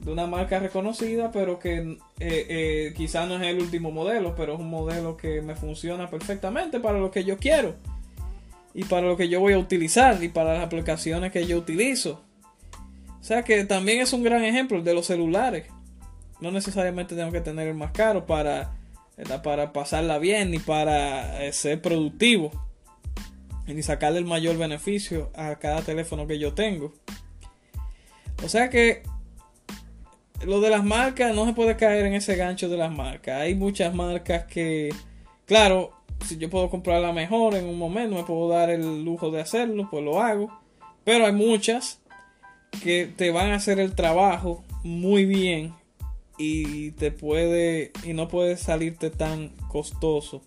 de 0.00 0.12
una 0.12 0.26
marca 0.26 0.58
reconocida, 0.58 1.30
pero 1.32 1.58
que 1.58 1.78
eh, 1.78 1.98
eh, 2.20 2.94
quizás 2.96 3.28
no 3.28 3.36
es 3.36 3.42
el 3.42 3.60
último 3.60 3.90
modelo, 3.90 4.34
pero 4.36 4.54
es 4.54 4.60
un 4.60 4.70
modelo 4.70 5.16
que 5.16 5.42
me 5.42 5.54
funciona 5.54 6.08
perfectamente 6.08 6.80
para 6.80 6.98
lo 6.98 7.10
que 7.10 7.24
yo 7.24 7.36
quiero. 7.36 7.74
Y 8.76 8.84
para 8.84 9.08
lo 9.08 9.16
que 9.16 9.28
yo 9.28 9.40
voy 9.40 9.54
a 9.54 9.58
utilizar 9.58 10.22
y 10.22 10.28
para 10.28 10.52
las 10.52 10.64
aplicaciones 10.64 11.32
que 11.32 11.46
yo 11.46 11.56
utilizo. 11.58 12.22
O 13.18 13.24
sea 13.24 13.42
que 13.42 13.64
también 13.64 14.00
es 14.00 14.12
un 14.12 14.22
gran 14.22 14.44
ejemplo 14.44 14.82
de 14.82 14.94
los 14.94 15.06
celulares. 15.06 15.66
No 16.40 16.52
necesariamente 16.52 17.16
tengo 17.16 17.32
que 17.32 17.40
tener 17.40 17.66
el 17.66 17.74
más 17.74 17.90
caro 17.92 18.26
para 18.26 18.76
para 19.42 19.72
pasarla 19.72 20.18
bien 20.18 20.50
ni 20.50 20.58
para 20.58 21.42
eh, 21.42 21.50
ser 21.50 21.80
productivo 21.80 22.52
ni 23.66 23.82
sacarle 23.82 24.18
el 24.18 24.24
mayor 24.24 24.56
beneficio 24.58 25.30
a 25.34 25.56
cada 25.56 25.82
teléfono 25.82 26.26
que 26.26 26.38
yo 26.38 26.54
tengo. 26.54 26.94
O 28.44 28.48
sea 28.48 28.70
que 28.70 29.02
lo 30.44 30.60
de 30.60 30.70
las 30.70 30.84
marcas 30.84 31.34
no 31.34 31.46
se 31.46 31.52
puede 31.52 31.76
caer 31.76 32.06
en 32.06 32.14
ese 32.14 32.36
gancho 32.36 32.68
de 32.68 32.76
las 32.76 32.92
marcas. 32.92 33.40
Hay 33.40 33.54
muchas 33.54 33.92
marcas 33.92 34.44
que, 34.44 34.94
claro, 35.46 35.92
si 36.24 36.38
yo 36.38 36.50
puedo 36.50 36.70
comprarla 36.70 37.12
mejor 37.12 37.54
en 37.54 37.66
un 37.66 37.78
momento, 37.78 38.16
me 38.16 38.24
puedo 38.24 38.48
dar 38.48 38.70
el 38.70 39.04
lujo 39.04 39.30
de 39.30 39.40
hacerlo, 39.40 39.88
pues 39.90 40.04
lo 40.04 40.20
hago. 40.20 40.50
Pero 41.04 41.26
hay 41.26 41.32
muchas 41.32 42.00
que 42.82 43.06
te 43.06 43.30
van 43.30 43.52
a 43.52 43.56
hacer 43.56 43.78
el 43.78 43.94
trabajo 43.94 44.64
muy 44.82 45.24
bien 45.24 45.74
y 46.38 46.90
te 46.92 47.10
puede 47.10 47.92
y 48.04 48.12
no 48.12 48.28
puede 48.28 48.56
salirte 48.56 49.10
tan 49.10 49.50
costoso. 49.68 50.42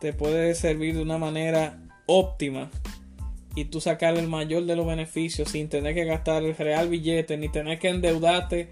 Te 0.00 0.12
puede 0.12 0.54
servir 0.54 0.96
de 0.96 1.02
una 1.02 1.18
manera 1.18 1.78
óptima 2.06 2.70
y 3.54 3.66
tú 3.66 3.80
sacarle 3.80 4.20
el 4.20 4.28
mayor 4.28 4.64
de 4.64 4.76
los 4.76 4.86
beneficios 4.86 5.50
sin 5.50 5.68
tener 5.68 5.94
que 5.94 6.04
gastar 6.04 6.42
el 6.42 6.56
real 6.56 6.88
billete 6.88 7.36
ni 7.36 7.48
tener 7.48 7.78
que 7.78 7.88
endeudarte 7.88 8.70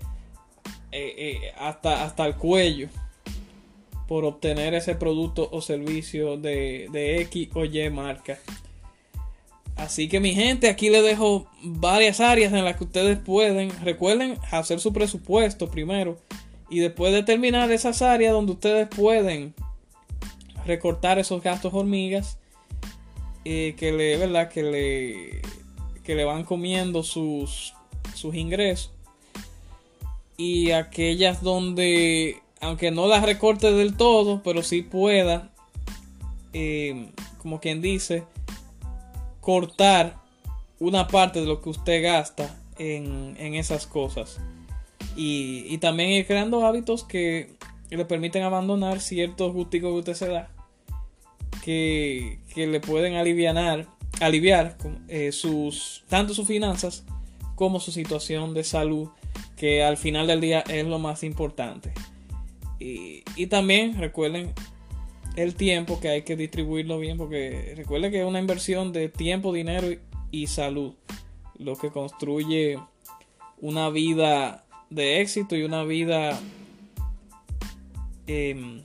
eh, 0.91 1.15
eh, 1.17 1.53
hasta, 1.57 2.05
hasta 2.05 2.27
el 2.27 2.35
cuello 2.35 2.89
por 4.07 4.25
obtener 4.25 4.75
ese 4.75 4.95
producto 4.95 5.49
o 5.53 5.61
servicio 5.61 6.37
de, 6.37 6.89
de 6.93 7.21
X 7.23 7.49
o 7.55 7.65
Y 7.65 7.91
marca. 7.91 8.39
Así 9.77 10.09
que 10.09 10.21
mi 10.21 10.35
gente, 10.35 10.69
aquí 10.69 10.91
les 10.91 11.03
dejo 11.03 11.47
varias 11.63 12.21
áreas 12.21 12.53
en 12.53 12.65
las 12.65 12.77
que 12.77 12.85
ustedes 12.85 13.19
pueden, 13.19 13.71
recuerden 13.83 14.39
hacer 14.51 14.81
su 14.81 14.93
presupuesto 14.93 15.71
primero 15.71 16.19
y 16.69 16.81
después 16.81 17.13
determinar 17.13 17.71
esas 17.73 18.03
áreas 18.03 18.33
donde 18.33 18.53
ustedes 18.53 18.89
pueden 18.89 19.55
recortar 20.67 21.19
esos 21.19 21.43
gastos 21.43 21.73
hormigas 21.75 22.39
eh, 23.45 23.75
que 23.77 23.93
le, 23.93 24.17
¿verdad? 24.19 24.49
Que 24.51 24.63
le, 24.63 25.43
que 26.05 26.15
le 26.15 26.25
van 26.25 26.45
comiendo 26.45 27.03
sus, 27.03 27.75
sus 28.15 28.35
ingresos 28.35 28.93
y 30.37 30.71
aquellas 30.73 31.43
donde 31.43 32.41
aunque 32.63 32.93
no 32.93 33.09
las 33.09 33.25
recorte 33.25 33.73
del 33.73 33.97
todo, 33.97 34.41
pero 34.43 34.63
sí 34.63 34.83
pueda, 34.83 35.51
eh, 36.53 37.11
como 37.39 37.61
quien 37.61 37.83
dice, 37.83 38.23
cortar 39.41 40.17
una 40.79 41.09
parte 41.09 41.41
de 41.41 41.47
lo 41.47 41.61
que 41.61 41.71
usted 41.71 42.03
gasta 42.03 42.57
en, 42.79 43.37
esas 43.57 43.87
cosas. 43.89 44.39
Y, 45.17 45.77
también 45.79 46.11
ir 46.11 46.27
creando 46.27 46.65
hábitos 46.65 47.03
que 47.03 47.57
le 47.91 48.05
permiten 48.05 48.45
abandonar 48.45 49.01
ciertos 49.01 49.53
gusticos 49.53 49.91
que 49.91 49.99
usted 49.99 50.15
se 50.15 50.29
da. 50.29 50.49
Que, 51.65 52.39
le 52.55 52.81
pueden 52.81 53.15
aliviar, 53.15 53.89
aliviar 54.21 54.79
eh, 55.09 55.33
sus, 55.33 56.05
tanto 56.09 56.33
sus 56.33 56.47
finanzas 56.47 57.05
como 57.57 57.81
su 57.81 57.91
situación 57.91 58.55
de 58.55 58.63
salud. 58.63 59.09
Que 59.57 59.83
al 59.83 59.97
final 59.97 60.29
del 60.29 60.41
día 60.41 60.61
es 60.61 60.87
lo 60.87 61.01
más 61.01 61.25
importante. 61.25 61.93
Y, 62.83 63.47
también 63.47 63.99
recuerden 63.99 64.53
el 65.37 65.55
tiempo 65.55 66.01
que 66.01 66.09
hay 66.09 66.23
que 66.23 66.37
distribuirlo 66.37 66.99
bien 66.99 67.17
porque 67.17 67.75
recuerde 67.77 68.11
que 68.11 68.21
es 68.21 68.27
una 68.27 68.41
inversión 68.41 68.93
de 68.93 69.09
tiempo, 69.09 69.53
dinero 69.53 69.89
y 70.31 70.47
salud 70.49 70.95
lo 71.59 71.77
que 71.77 71.91
construye 71.91 72.79
una 73.61 73.89
vida 73.91 74.65
de 74.91 75.21
éxito 75.21 75.57
y 75.57 75.63
una 75.63 75.85
vida, 75.85 76.39
eh, 78.27 78.83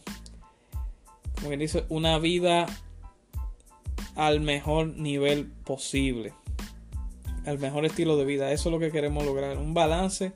como 1.35 1.49
que 1.49 1.57
dice, 1.57 1.85
una 1.89 2.19
vida 2.19 2.67
al 4.15 4.41
mejor 4.41 4.95
nivel 4.95 5.47
posible, 5.65 6.33
al 7.45 7.57
mejor 7.57 7.85
estilo 7.85 8.15
de 8.17 8.25
vida. 8.25 8.51
Eso 8.51 8.69
es 8.69 8.73
lo 8.73 8.79
que 8.79 8.91
queremos 8.91 9.25
lograr, 9.25 9.57
un 9.57 9.73
balance 9.73 10.33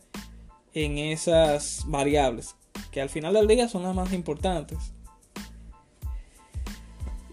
en 0.74 0.98
esas 0.98 1.84
variables, 1.88 2.56
que 2.92 3.02
al 3.02 3.10
final 3.10 3.34
del 3.34 3.48
día 3.48 3.68
son 3.68 3.84
las 3.84 3.96
más 3.96 4.14
importantes. 4.14 4.78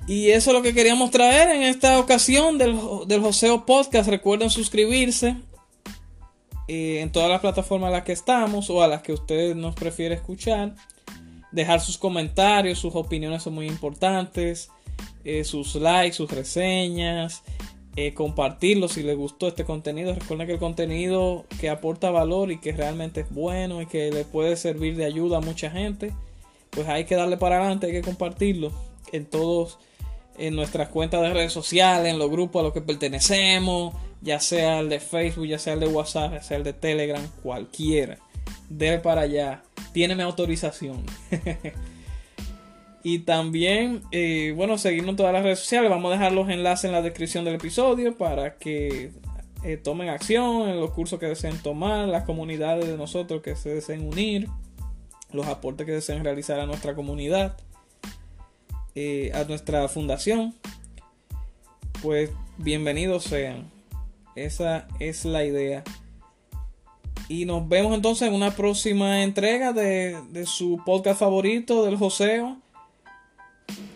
Y 0.07 0.31
eso 0.31 0.51
es 0.51 0.57
lo 0.57 0.63
que 0.63 0.73
queríamos 0.73 1.11
traer 1.11 1.51
en 1.51 1.63
esta 1.63 1.99
ocasión 1.99 2.57
del, 2.57 2.79
del 3.07 3.21
Joseo 3.21 3.67
Podcast. 3.67 4.09
Recuerden 4.09 4.49
suscribirse 4.49 5.37
eh, 6.67 7.01
en 7.01 7.13
todas 7.13 7.29
las 7.29 7.41
plataformas 7.41 7.89
a 7.89 7.93
las 7.93 8.05
que 8.05 8.13
estamos 8.13 8.71
o 8.71 8.83
a 8.83 8.89
las 8.89 9.03
que 9.03 9.13
usted 9.13 9.55
nos 9.55 9.75
prefiere 9.75 10.15
escuchar. 10.15 10.75
Dejar 11.53 11.81
sus 11.81 11.99
comentarios, 11.99 12.79
sus 12.79 12.95
opiniones 12.95 13.43
son 13.43 13.55
muy 13.55 13.67
importantes. 13.67 14.71
Eh, 15.25 15.45
sus 15.45 15.75
likes, 15.75 16.17
sus 16.17 16.31
reseñas. 16.31 17.43
Eh, 18.01 18.15
compartirlo 18.15 18.87
si 18.87 19.03
les 19.03 19.17
gustó 19.17 19.49
este 19.49 19.65
contenido. 19.65 20.15
Recuerden 20.15 20.47
que 20.47 20.53
el 20.53 20.61
contenido 20.61 21.47
que 21.61 21.69
aporta 21.69 22.13
valor 22.13 22.53
y 22.53 22.59
que 22.59 22.71
realmente 22.71 23.23
es 23.23 23.31
bueno 23.31 23.83
y 23.83 23.87
que 23.87 24.13
le 24.13 24.25
puede 24.25 24.55
servir 24.55 24.95
de 24.95 25.05
ayuda 25.05 25.39
a 25.39 25.41
mucha 25.41 25.69
gente. 25.69 26.13
Pues 26.71 26.87
hay 26.87 27.07
que 27.07 27.17
darle 27.17 27.39
para 27.39 27.57
adelante, 27.57 27.87
hay 27.87 27.93
que 27.93 28.03
compartirlo 28.03 28.71
en 29.11 29.27
todos 29.27 29.81
en 30.37 30.55
nuestras 30.55 30.91
cuentas 30.91 31.23
de 31.23 31.35
redes 31.35 31.53
sociales, 31.53 32.13
en 32.13 32.21
los 32.21 32.31
grupos 32.31 32.61
a 32.61 32.63
los 32.63 32.73
que 32.73 32.83
pertenecemos, 32.83 33.93
ya 34.21 34.39
sea 34.39 34.79
el 34.79 34.89
de 34.91 35.01
Facebook, 35.01 35.49
ya 35.49 35.59
sea 35.59 35.73
el 35.73 35.81
de 35.81 35.89
WhatsApp, 35.89 36.35
ya 36.35 36.43
sea 36.45 36.57
el 36.57 36.63
de 36.63 36.75
Telegram, 36.75 37.29
cualquiera. 37.43 38.17
Debe 38.69 39.01
para 39.01 39.23
allá. 39.23 39.65
Tiene 39.93 40.15
mi 40.15 40.23
autorización. 40.23 41.05
y 43.11 43.21
también, 43.21 44.03
eh, 44.13 44.53
bueno, 44.55 44.77
seguirnos 44.77 45.13
en 45.13 45.17
todas 45.17 45.33
las 45.33 45.43
redes 45.43 45.61
sociales. 45.61 45.89
Vamos 45.89 46.11
a 46.11 46.17
dejar 46.17 46.33
los 46.33 46.51
enlaces 46.51 46.85
en 46.85 46.93
la 46.93 47.01
descripción 47.01 47.43
del 47.43 47.55
episodio 47.55 48.19
para 48.19 48.59
que 48.59 49.13
eh, 49.65 49.79
tomen 49.79 50.11
acción 50.11 50.69
en 50.69 50.79
los 50.79 50.91
cursos 50.91 51.19
que 51.19 51.25
deseen 51.25 51.57
tomar, 51.63 52.07
las 52.07 52.25
comunidades 52.25 52.87
de 52.87 52.99
nosotros 52.99 53.41
que 53.41 53.57
se 53.57 53.71
deseen 53.71 54.07
unir, 54.07 54.51
los 55.33 55.47
aportes 55.47 55.87
que 55.87 55.93
deseen 55.93 56.23
realizar 56.23 56.61
a 56.61 56.67
nuestra 56.67 56.95
comunidad. 56.95 57.57
Eh, 58.95 59.33
a 59.33 59.45
nuestra 59.45 59.89
fundación, 59.89 60.55
pues 62.03 62.31
bienvenidos 62.59 63.25
sean. 63.25 63.71
Esa 64.35 64.87
es 65.01 65.25
la 65.25 65.47
idea. 65.47 65.83
Y 67.27 67.47
nos 67.47 67.67
vemos 67.67 67.95
entonces 67.95 68.29
en 68.29 68.35
una 68.35 68.51
próxima 68.51 69.23
entrega 69.23 69.73
de, 69.73 70.45
su 70.45 70.83
podcast 70.85 71.21
favorito 71.21 71.87
del 71.87 71.97
Joseo. 71.97 72.59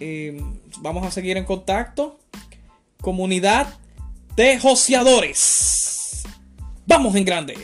Eh, 0.01 0.43
vamos 0.79 1.07
a 1.07 1.11
seguir 1.11 1.37
en 1.37 1.45
contacto. 1.45 2.19
Comunidad 3.01 3.75
de 4.37 4.59
joseadores. 4.59 6.25
Vamos 6.87 7.15
en 7.15 7.25
grande. 7.25 7.55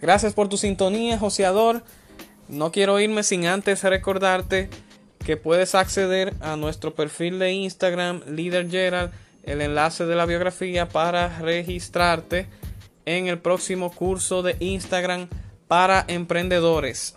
Gracias 0.00 0.34
por 0.34 0.48
tu 0.48 0.56
sintonía, 0.56 1.18
joseador. 1.18 1.82
No 2.48 2.70
quiero 2.70 3.00
irme 3.00 3.24
sin 3.24 3.46
antes 3.46 3.82
recordarte 3.82 4.70
que 5.24 5.36
puedes 5.36 5.74
acceder 5.74 6.34
a 6.40 6.54
nuestro 6.54 6.94
perfil 6.94 7.40
de 7.40 7.52
Instagram, 7.52 8.22
Leader 8.28 8.70
Gerald, 8.70 9.10
el 9.46 9.62
enlace 9.62 10.04
de 10.04 10.16
la 10.16 10.26
biografía 10.26 10.88
para 10.88 11.38
registrarte 11.38 12.48
en 13.06 13.28
el 13.28 13.38
próximo 13.38 13.90
curso 13.92 14.42
de 14.42 14.56
Instagram 14.60 15.28
para 15.68 16.04
emprendedores. 16.08 17.14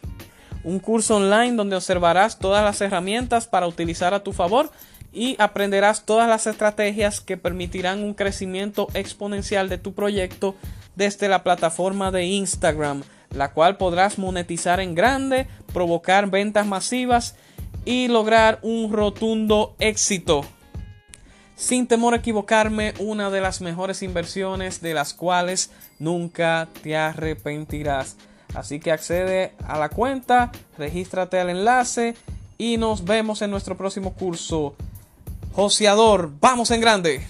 Un 0.63 0.79
curso 0.79 1.17
online 1.17 1.55
donde 1.55 1.75
observarás 1.75 2.39
todas 2.39 2.63
las 2.63 2.79
herramientas 2.81 3.47
para 3.47 3.67
utilizar 3.67 4.13
a 4.13 4.23
tu 4.23 4.31
favor 4.31 4.71
y 5.11 5.35
aprenderás 5.39 6.05
todas 6.05 6.29
las 6.29 6.45
estrategias 6.45 7.19
que 7.19 7.37
permitirán 7.37 8.03
un 8.03 8.13
crecimiento 8.13 8.87
exponencial 8.93 9.67
de 9.67 9.79
tu 9.79 9.93
proyecto 9.93 10.55
desde 10.95 11.29
la 11.29 11.43
plataforma 11.43 12.11
de 12.11 12.25
Instagram, 12.25 13.01
la 13.31 13.51
cual 13.51 13.77
podrás 13.77 14.19
monetizar 14.19 14.79
en 14.79 14.93
grande, 14.93 15.47
provocar 15.73 16.29
ventas 16.29 16.67
masivas 16.67 17.35
y 17.85 18.07
lograr 18.07 18.59
un 18.61 18.91
rotundo 18.91 19.75
éxito. 19.79 20.45
Sin 21.59 21.87
temor 21.87 22.13
a 22.13 22.17
equivocarme, 22.17 22.93
una 22.99 23.29
de 23.29 23.41
las 23.41 23.59
mejores 23.59 24.01
inversiones 24.01 24.79
de 24.79 24.93
las 24.93 25.13
cuales 25.13 25.71
nunca 25.99 26.69
te 26.81 26.95
arrepentirás. 26.95 28.15
Así 28.55 28.79
que 28.79 28.93
accede 28.93 29.51
a 29.67 29.77
la 29.77 29.89
cuenta, 29.89 30.53
regístrate 30.77 31.37
al 31.37 31.49
enlace 31.49 32.15
y 32.57 32.77
nos 32.77 33.03
vemos 33.03 33.41
en 33.41 33.51
nuestro 33.51 33.75
próximo 33.75 34.13
curso. 34.13 34.73
Joseador, 35.51 36.31
vamos 36.39 36.71
en 36.71 36.79
grande. 36.79 37.27